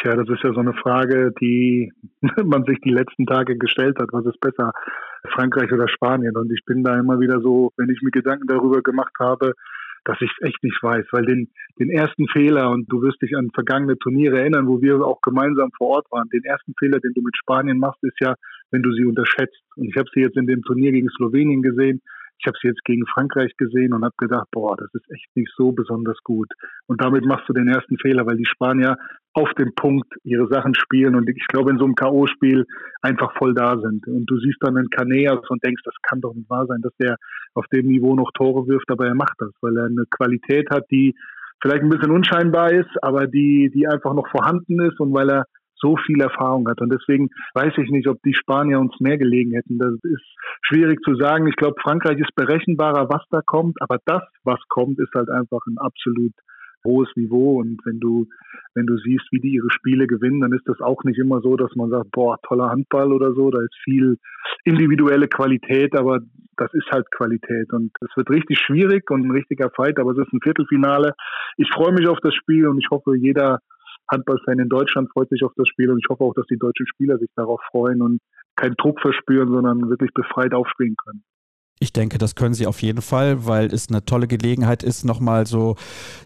Tja, 0.00 0.14
das 0.14 0.28
ist 0.28 0.44
ja 0.44 0.52
so 0.52 0.60
eine 0.60 0.74
Frage, 0.74 1.32
die 1.40 1.92
man 2.44 2.64
sich 2.64 2.78
die 2.80 2.92
letzten 2.92 3.26
Tage 3.26 3.56
gestellt 3.56 3.98
hat. 3.98 4.10
Was 4.12 4.26
ist 4.26 4.40
besser, 4.40 4.72
Frankreich 5.34 5.72
oder 5.72 5.88
Spanien? 5.88 6.36
Und 6.36 6.52
ich 6.52 6.64
bin 6.64 6.84
da 6.84 6.98
immer 6.98 7.18
wieder 7.18 7.40
so, 7.40 7.72
wenn 7.76 7.90
ich 7.90 8.00
mir 8.02 8.12
Gedanken 8.12 8.46
darüber 8.46 8.80
gemacht 8.82 9.14
habe, 9.18 9.54
dass 10.04 10.16
ich 10.20 10.30
es 10.30 10.48
echt 10.48 10.62
nicht 10.62 10.80
weiß, 10.82 11.04
weil 11.10 11.26
den, 11.26 11.50
den 11.78 11.90
ersten 11.90 12.28
Fehler, 12.28 12.70
und 12.70 12.90
du 12.90 13.02
wirst 13.02 13.20
dich 13.20 13.36
an 13.36 13.50
vergangene 13.52 13.98
Turniere 13.98 14.38
erinnern, 14.38 14.68
wo 14.68 14.80
wir 14.80 15.04
auch 15.04 15.20
gemeinsam 15.20 15.70
vor 15.76 15.88
Ort 15.88 16.06
waren, 16.10 16.28
den 16.30 16.44
ersten 16.44 16.74
Fehler, 16.78 17.00
den 17.00 17.12
du 17.14 17.20
mit 17.20 17.36
Spanien 17.36 17.78
machst, 17.78 18.02
ist 18.04 18.20
ja, 18.20 18.34
wenn 18.70 18.82
du 18.82 18.92
sie 18.92 19.04
unterschätzt. 19.04 19.60
Und 19.76 19.88
ich 19.88 19.96
habe 19.96 20.08
sie 20.14 20.20
jetzt 20.20 20.36
in 20.36 20.46
dem 20.46 20.62
Turnier 20.62 20.92
gegen 20.92 21.08
Slowenien 21.10 21.62
gesehen, 21.62 22.00
ich 22.38 22.46
habe 22.46 22.56
sie 22.60 22.68
jetzt 22.68 22.84
gegen 22.84 23.04
Frankreich 23.06 23.52
gesehen 23.56 23.92
und 23.92 24.04
habe 24.04 24.14
gedacht, 24.16 24.46
boah, 24.52 24.76
das 24.76 24.88
ist 24.94 25.10
echt 25.10 25.34
nicht 25.34 25.52
so 25.56 25.72
besonders 25.72 26.18
gut. 26.22 26.48
Und 26.86 27.02
damit 27.02 27.24
machst 27.24 27.48
du 27.48 27.52
den 27.52 27.68
ersten 27.68 27.98
Fehler, 27.98 28.26
weil 28.26 28.36
die 28.36 28.46
Spanier 28.46 28.96
auf 29.34 29.52
dem 29.54 29.74
Punkt 29.74 30.06
ihre 30.24 30.48
Sachen 30.48 30.74
spielen 30.74 31.14
und 31.14 31.28
ich 31.28 31.46
glaube 31.48 31.70
in 31.70 31.78
so 31.78 31.84
einem 31.84 31.94
K.O.-Spiel 31.94 32.64
einfach 33.02 33.32
voll 33.36 33.54
da 33.54 33.78
sind. 33.78 34.06
Und 34.06 34.26
du 34.26 34.38
siehst 34.38 34.58
dann 34.60 34.76
einen 34.76 34.90
Caneas 34.90 35.40
und 35.48 35.64
denkst, 35.64 35.82
das 35.84 35.94
kann 36.02 36.20
doch 36.20 36.34
nicht 36.34 36.48
wahr 36.48 36.66
sein, 36.66 36.80
dass 36.82 36.94
der 37.00 37.16
auf 37.54 37.66
dem 37.72 37.86
Niveau 37.86 38.14
noch 38.14 38.30
Tore 38.32 38.66
wirft, 38.68 38.90
aber 38.90 39.06
er 39.06 39.14
macht 39.14 39.34
das, 39.38 39.50
weil 39.60 39.76
er 39.76 39.86
eine 39.86 40.04
Qualität 40.10 40.70
hat, 40.70 40.84
die 40.90 41.14
vielleicht 41.60 41.82
ein 41.82 41.88
bisschen 41.88 42.12
unscheinbar 42.12 42.72
ist, 42.72 42.90
aber 43.02 43.26
die, 43.26 43.70
die 43.74 43.88
einfach 43.88 44.14
noch 44.14 44.28
vorhanden 44.28 44.80
ist 44.80 45.00
und 45.00 45.12
weil 45.12 45.30
er 45.30 45.44
so 45.80 45.96
viel 45.96 46.20
Erfahrung 46.20 46.68
hat. 46.68 46.80
Und 46.80 46.90
deswegen 46.92 47.30
weiß 47.54 47.72
ich 47.78 47.90
nicht, 47.90 48.08
ob 48.08 48.22
die 48.22 48.34
Spanier 48.34 48.80
uns 48.80 48.98
mehr 49.00 49.18
gelegen 49.18 49.52
hätten. 49.52 49.78
Das 49.78 49.94
ist 50.02 50.24
schwierig 50.62 51.00
zu 51.02 51.14
sagen. 51.16 51.46
Ich 51.46 51.56
glaube, 51.56 51.80
Frankreich 51.82 52.18
ist 52.18 52.34
berechenbarer, 52.34 53.08
was 53.08 53.22
da 53.30 53.40
kommt, 53.42 53.80
aber 53.80 53.98
das, 54.04 54.22
was 54.44 54.60
kommt, 54.68 54.98
ist 54.98 55.14
halt 55.14 55.30
einfach 55.30 55.60
ein 55.66 55.78
absolut 55.78 56.32
hohes 56.84 57.08
Niveau 57.16 57.60
und 57.60 57.80
wenn 57.84 58.00
du, 58.00 58.26
wenn 58.74 58.86
du 58.86 58.96
siehst, 58.98 59.26
wie 59.30 59.40
die 59.40 59.54
ihre 59.54 59.70
Spiele 59.70 60.06
gewinnen, 60.06 60.40
dann 60.40 60.52
ist 60.52 60.66
das 60.66 60.80
auch 60.80 61.02
nicht 61.04 61.18
immer 61.18 61.40
so, 61.40 61.56
dass 61.56 61.74
man 61.74 61.90
sagt, 61.90 62.10
boah, 62.12 62.38
toller 62.46 62.70
Handball 62.70 63.12
oder 63.12 63.32
so, 63.34 63.50
da 63.50 63.60
ist 63.60 63.74
viel 63.82 64.18
individuelle 64.64 65.28
Qualität, 65.28 65.96
aber 65.96 66.20
das 66.56 66.72
ist 66.74 66.90
halt 66.90 67.10
Qualität 67.10 67.72
und 67.72 67.92
es 68.00 68.16
wird 68.16 68.30
richtig 68.30 68.58
schwierig 68.58 69.10
und 69.10 69.26
ein 69.26 69.30
richtiger 69.30 69.70
Fight, 69.70 69.98
aber 69.98 70.12
es 70.12 70.18
ist 70.18 70.32
ein 70.32 70.40
Viertelfinale. 70.42 71.14
Ich 71.56 71.70
freue 71.70 71.92
mich 71.92 72.08
auf 72.08 72.18
das 72.22 72.34
Spiel 72.34 72.66
und 72.66 72.78
ich 72.78 72.88
hoffe, 72.90 73.16
jeder 73.16 73.60
Handballfan 74.10 74.58
in 74.58 74.68
Deutschland 74.68 75.10
freut 75.10 75.28
sich 75.28 75.44
auf 75.44 75.52
das 75.56 75.68
Spiel 75.68 75.90
und 75.90 75.98
ich 75.98 76.08
hoffe 76.08 76.24
auch, 76.24 76.34
dass 76.34 76.46
die 76.46 76.58
deutschen 76.58 76.86
Spieler 76.86 77.18
sich 77.18 77.30
darauf 77.36 77.60
freuen 77.70 78.02
und 78.02 78.20
keinen 78.56 78.74
Druck 78.76 79.00
verspüren, 79.00 79.48
sondern 79.48 79.88
wirklich 79.88 80.12
befreit 80.14 80.54
aufspielen 80.54 80.96
können. 81.04 81.22
Ich 81.80 81.92
denke, 81.92 82.18
das 82.18 82.34
können 82.34 82.54
sie 82.54 82.66
auf 82.66 82.82
jeden 82.82 83.02
Fall, 83.02 83.46
weil 83.46 83.72
es 83.72 83.88
eine 83.88 84.04
tolle 84.04 84.26
Gelegenheit 84.26 84.82
ist, 84.82 85.04
nochmal 85.04 85.46
so, 85.46 85.76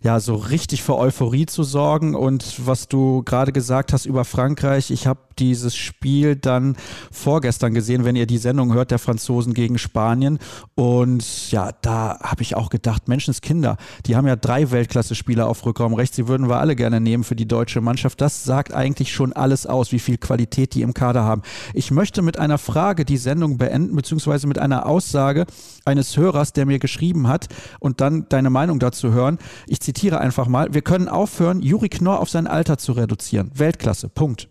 ja, 0.02 0.18
so 0.18 0.34
richtig 0.34 0.82
für 0.82 0.96
Euphorie 0.96 1.44
zu 1.44 1.62
sorgen. 1.62 2.14
Und 2.14 2.66
was 2.66 2.88
du 2.88 3.22
gerade 3.22 3.52
gesagt 3.52 3.92
hast 3.92 4.06
über 4.06 4.24
Frankreich, 4.24 4.90
ich 4.90 5.06
habe 5.06 5.20
dieses 5.38 5.74
Spiel 5.76 6.36
dann 6.36 6.76
vorgestern 7.10 7.74
gesehen, 7.74 8.04
wenn 8.04 8.16
ihr 8.16 8.26
die 8.26 8.38
Sendung 8.38 8.72
hört, 8.72 8.90
der 8.90 8.98
Franzosen 8.98 9.54
gegen 9.54 9.78
Spanien. 9.78 10.38
Und 10.74 11.50
ja, 11.50 11.70
da 11.82 12.18
habe 12.22 12.42
ich 12.42 12.54
auch 12.54 12.70
gedacht, 12.70 13.08
Menschenskinder, 13.08 13.76
die 14.06 14.16
haben 14.16 14.26
ja 14.26 14.36
drei 14.36 14.70
Weltklasse-Spieler 14.70 15.48
auf 15.48 15.64
Rückraum 15.66 15.94
rechts, 15.94 16.16
die 16.16 16.28
würden 16.28 16.48
wir 16.48 16.58
alle 16.58 16.76
gerne 16.76 17.00
nehmen 17.00 17.24
für 17.24 17.36
die 17.36 17.48
deutsche 17.48 17.80
Mannschaft. 17.80 18.20
Das 18.20 18.44
sagt 18.44 18.72
eigentlich 18.72 19.12
schon 19.12 19.32
alles 19.32 19.66
aus, 19.66 19.92
wie 19.92 19.98
viel 19.98 20.18
Qualität 20.18 20.74
die 20.74 20.82
im 20.82 20.94
Kader 20.94 21.24
haben. 21.24 21.42
Ich 21.74 21.90
möchte 21.90 22.22
mit 22.22 22.38
einer 22.38 22.58
Frage 22.58 23.04
die 23.04 23.16
Sendung 23.16 23.58
beenden, 23.58 23.96
beziehungsweise 23.96 24.46
mit 24.46 24.58
einer 24.58 24.86
Aussage 24.86 25.41
eines 25.84 26.16
Hörers, 26.16 26.52
der 26.52 26.66
mir 26.66 26.78
geschrieben 26.78 27.28
hat 27.28 27.48
und 27.80 28.00
dann 28.00 28.26
deine 28.28 28.50
Meinung 28.50 28.78
dazu 28.78 29.12
hören. 29.12 29.38
Ich 29.66 29.80
zitiere 29.80 30.20
einfach 30.20 30.48
mal, 30.48 30.72
wir 30.72 30.82
können 30.82 31.08
aufhören, 31.08 31.60
Juri 31.60 31.88
Knorr 31.88 32.20
auf 32.20 32.28
sein 32.28 32.46
Alter 32.46 32.78
zu 32.78 32.92
reduzieren. 32.92 33.50
Weltklasse, 33.54 34.08
Punkt. 34.08 34.48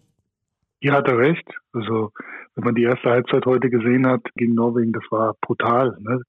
Ja, 0.81 0.93
hat 0.93 1.07
er 1.07 1.17
recht. 1.17 1.47
Also, 1.73 2.11
wenn 2.55 2.63
man 2.63 2.75
die 2.75 2.83
erste 2.83 3.09
Halbzeit 3.09 3.45
heute 3.45 3.69
gesehen 3.69 4.07
hat 4.07 4.21
gegen 4.35 4.55
Norwegen, 4.55 4.91
das 4.91 5.03
war 5.09 5.35
brutal. 5.41 5.97
Ne? 5.99 6.21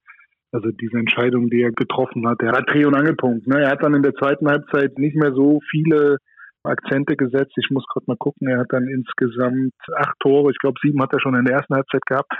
Also 0.51 0.69
diese 0.69 0.97
Entscheidung, 0.97 1.49
die 1.49 1.63
er 1.63 1.71
getroffen 1.71 2.27
hat, 2.27 2.39
er 2.41 2.51
hat 2.51 2.69
Dreh- 2.69 2.85
und 2.85 2.95
Angelpunkt. 2.95 3.47
Ne? 3.47 3.61
Er 3.61 3.71
hat 3.71 3.83
dann 3.83 3.95
in 3.95 4.03
der 4.03 4.13
zweiten 4.13 4.47
Halbzeit 4.47 4.99
nicht 4.99 5.15
mehr 5.15 5.33
so 5.33 5.59
viele 5.71 6.17
Akzente 6.63 7.15
gesetzt. 7.15 7.53
Ich 7.57 7.69
muss 7.71 7.85
gerade 7.91 8.05
mal 8.07 8.17
gucken. 8.17 8.47
Er 8.47 8.59
hat 8.59 8.67
dann 8.69 8.87
insgesamt 8.87 9.73
acht 9.95 10.15
Tore. 10.19 10.51
Ich 10.51 10.59
glaube, 10.59 10.79
sieben 10.81 11.01
hat 11.01 11.11
er 11.11 11.19
schon 11.19 11.35
in 11.35 11.45
der 11.45 11.55
ersten 11.55 11.75
Halbzeit 11.75 12.05
gehabt. 12.05 12.31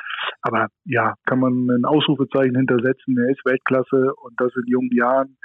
Aber 0.44 0.68
ja, 0.84 1.16
kann 1.26 1.40
man 1.40 1.68
ein 1.70 1.86
Ausrufezeichen 1.86 2.56
hintersetzen. 2.56 3.18
Er 3.18 3.32
ist 3.32 3.46
Weltklasse 3.46 4.14
und 4.16 4.34
das 4.38 4.52
in 4.56 4.68
jungen 4.68 4.92
Jahren. 4.92 5.38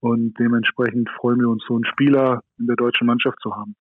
Und 0.00 0.38
dementsprechend 0.38 1.08
freuen 1.10 1.40
wir 1.40 1.48
uns, 1.48 1.64
so 1.66 1.74
einen 1.74 1.86
Spieler 1.86 2.42
in 2.58 2.66
der 2.66 2.76
deutschen 2.76 3.06
Mannschaft 3.06 3.38
zu 3.40 3.54
haben. 3.54 3.74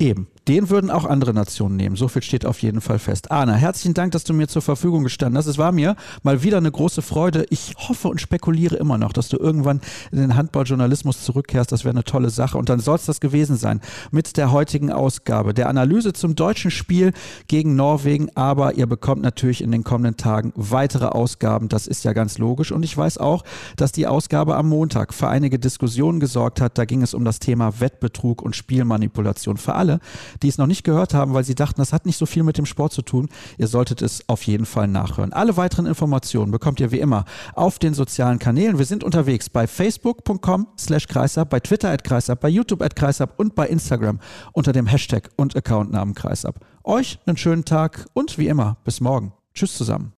Eben, 0.00 0.26
den 0.48 0.70
würden 0.70 0.90
auch 0.90 1.04
andere 1.04 1.32
Nationen 1.32 1.76
nehmen. 1.76 1.94
So 1.94 2.08
viel 2.08 2.22
steht 2.22 2.44
auf 2.44 2.60
jeden 2.62 2.80
Fall 2.80 2.98
fest. 2.98 3.30
Arne, 3.30 3.54
herzlichen 3.54 3.94
Dank, 3.94 4.10
dass 4.10 4.24
du 4.24 4.34
mir 4.34 4.48
zur 4.48 4.60
Verfügung 4.60 5.04
gestanden 5.04 5.38
hast. 5.38 5.46
Es 5.46 5.56
war 5.56 5.70
mir 5.70 5.94
mal 6.24 6.42
wieder 6.42 6.58
eine 6.58 6.72
große 6.72 7.00
Freude. 7.00 7.46
Ich 7.50 7.74
hoffe 7.76 8.08
und 8.08 8.20
spekuliere 8.20 8.74
immer 8.74 8.98
noch, 8.98 9.12
dass 9.12 9.28
du 9.28 9.36
irgendwann 9.36 9.80
in 10.10 10.18
den 10.18 10.36
Handballjournalismus 10.36 11.24
zurückkehrst. 11.24 11.70
Das 11.70 11.84
wäre 11.84 11.94
eine 11.94 12.02
tolle 12.02 12.30
Sache. 12.30 12.58
Und 12.58 12.68
dann 12.70 12.80
soll 12.80 12.96
es 12.96 13.06
das 13.06 13.20
gewesen 13.20 13.56
sein 13.56 13.80
mit 14.10 14.36
der 14.36 14.50
heutigen 14.50 14.90
Ausgabe, 14.90 15.54
der 15.54 15.68
Analyse 15.68 16.12
zum 16.12 16.34
deutschen 16.34 16.72
Spiel 16.72 17.12
gegen 17.46 17.76
Norwegen. 17.76 18.30
Aber 18.34 18.74
ihr 18.74 18.88
bekommt 18.88 19.22
natürlich 19.22 19.62
in 19.62 19.70
den 19.70 19.84
kommenden 19.84 20.16
Tagen 20.16 20.52
weitere 20.56 21.06
Ausgaben. 21.06 21.68
Das 21.68 21.86
ist 21.86 22.04
ja 22.04 22.12
ganz 22.12 22.38
logisch. 22.38 22.72
Und 22.72 22.82
ich 22.82 22.96
weiß 22.96 23.18
auch, 23.18 23.44
dass 23.76 23.92
die 23.92 24.08
Ausgabe 24.08 24.56
am 24.56 24.68
Montag 24.68 25.14
für 25.14 25.28
einige 25.28 25.60
Diskussionen 25.60 26.18
gesorgt 26.18 26.60
hat. 26.60 26.78
Da 26.78 26.84
ging 26.84 27.00
es 27.02 27.14
um 27.14 27.24
das 27.24 27.38
Thema 27.38 27.80
Wettbetrug 27.80 28.42
und 28.42 28.56
Spielmanipulation. 28.56 29.56
Für 29.56 29.83
alle, 29.84 30.00
die 30.42 30.48
es 30.48 30.58
noch 30.58 30.66
nicht 30.66 30.84
gehört 30.84 31.14
haben, 31.14 31.34
weil 31.34 31.44
sie 31.44 31.54
dachten, 31.54 31.80
das 31.80 31.92
hat 31.92 32.06
nicht 32.06 32.16
so 32.16 32.26
viel 32.26 32.42
mit 32.42 32.56
dem 32.56 32.66
Sport 32.66 32.92
zu 32.92 33.02
tun. 33.02 33.28
Ihr 33.58 33.66
solltet 33.66 34.02
es 34.02 34.28
auf 34.28 34.42
jeden 34.44 34.66
Fall 34.66 34.88
nachhören. 34.88 35.32
Alle 35.32 35.56
weiteren 35.56 35.86
Informationen 35.86 36.50
bekommt 36.50 36.80
ihr 36.80 36.90
wie 36.90 37.00
immer 37.00 37.24
auf 37.54 37.78
den 37.78 37.94
sozialen 37.94 38.38
Kanälen. 38.38 38.78
Wir 38.78 38.86
sind 38.86 39.04
unterwegs 39.04 39.50
bei 39.50 39.66
facebook.com 39.66 40.68
slash 40.78 41.06
kreisab, 41.06 41.50
bei 41.50 41.60
Twitter 41.60 41.90
at 41.90 42.04
kreisab, 42.04 42.40
bei 42.40 42.48
YouTube 42.48 42.82
at 42.82 42.96
kreisab 42.96 43.38
und 43.38 43.54
bei 43.54 43.66
Instagram 43.68 44.20
unter 44.52 44.72
dem 44.72 44.86
Hashtag 44.86 45.30
und 45.36 45.54
Accountnamen 45.54 46.14
kreisab. 46.14 46.60
Euch 46.82 47.18
einen 47.26 47.36
schönen 47.36 47.64
Tag 47.64 48.06
und 48.14 48.38
wie 48.38 48.48
immer 48.48 48.78
bis 48.84 49.00
morgen. 49.00 49.32
Tschüss 49.54 49.76
zusammen. 49.76 50.12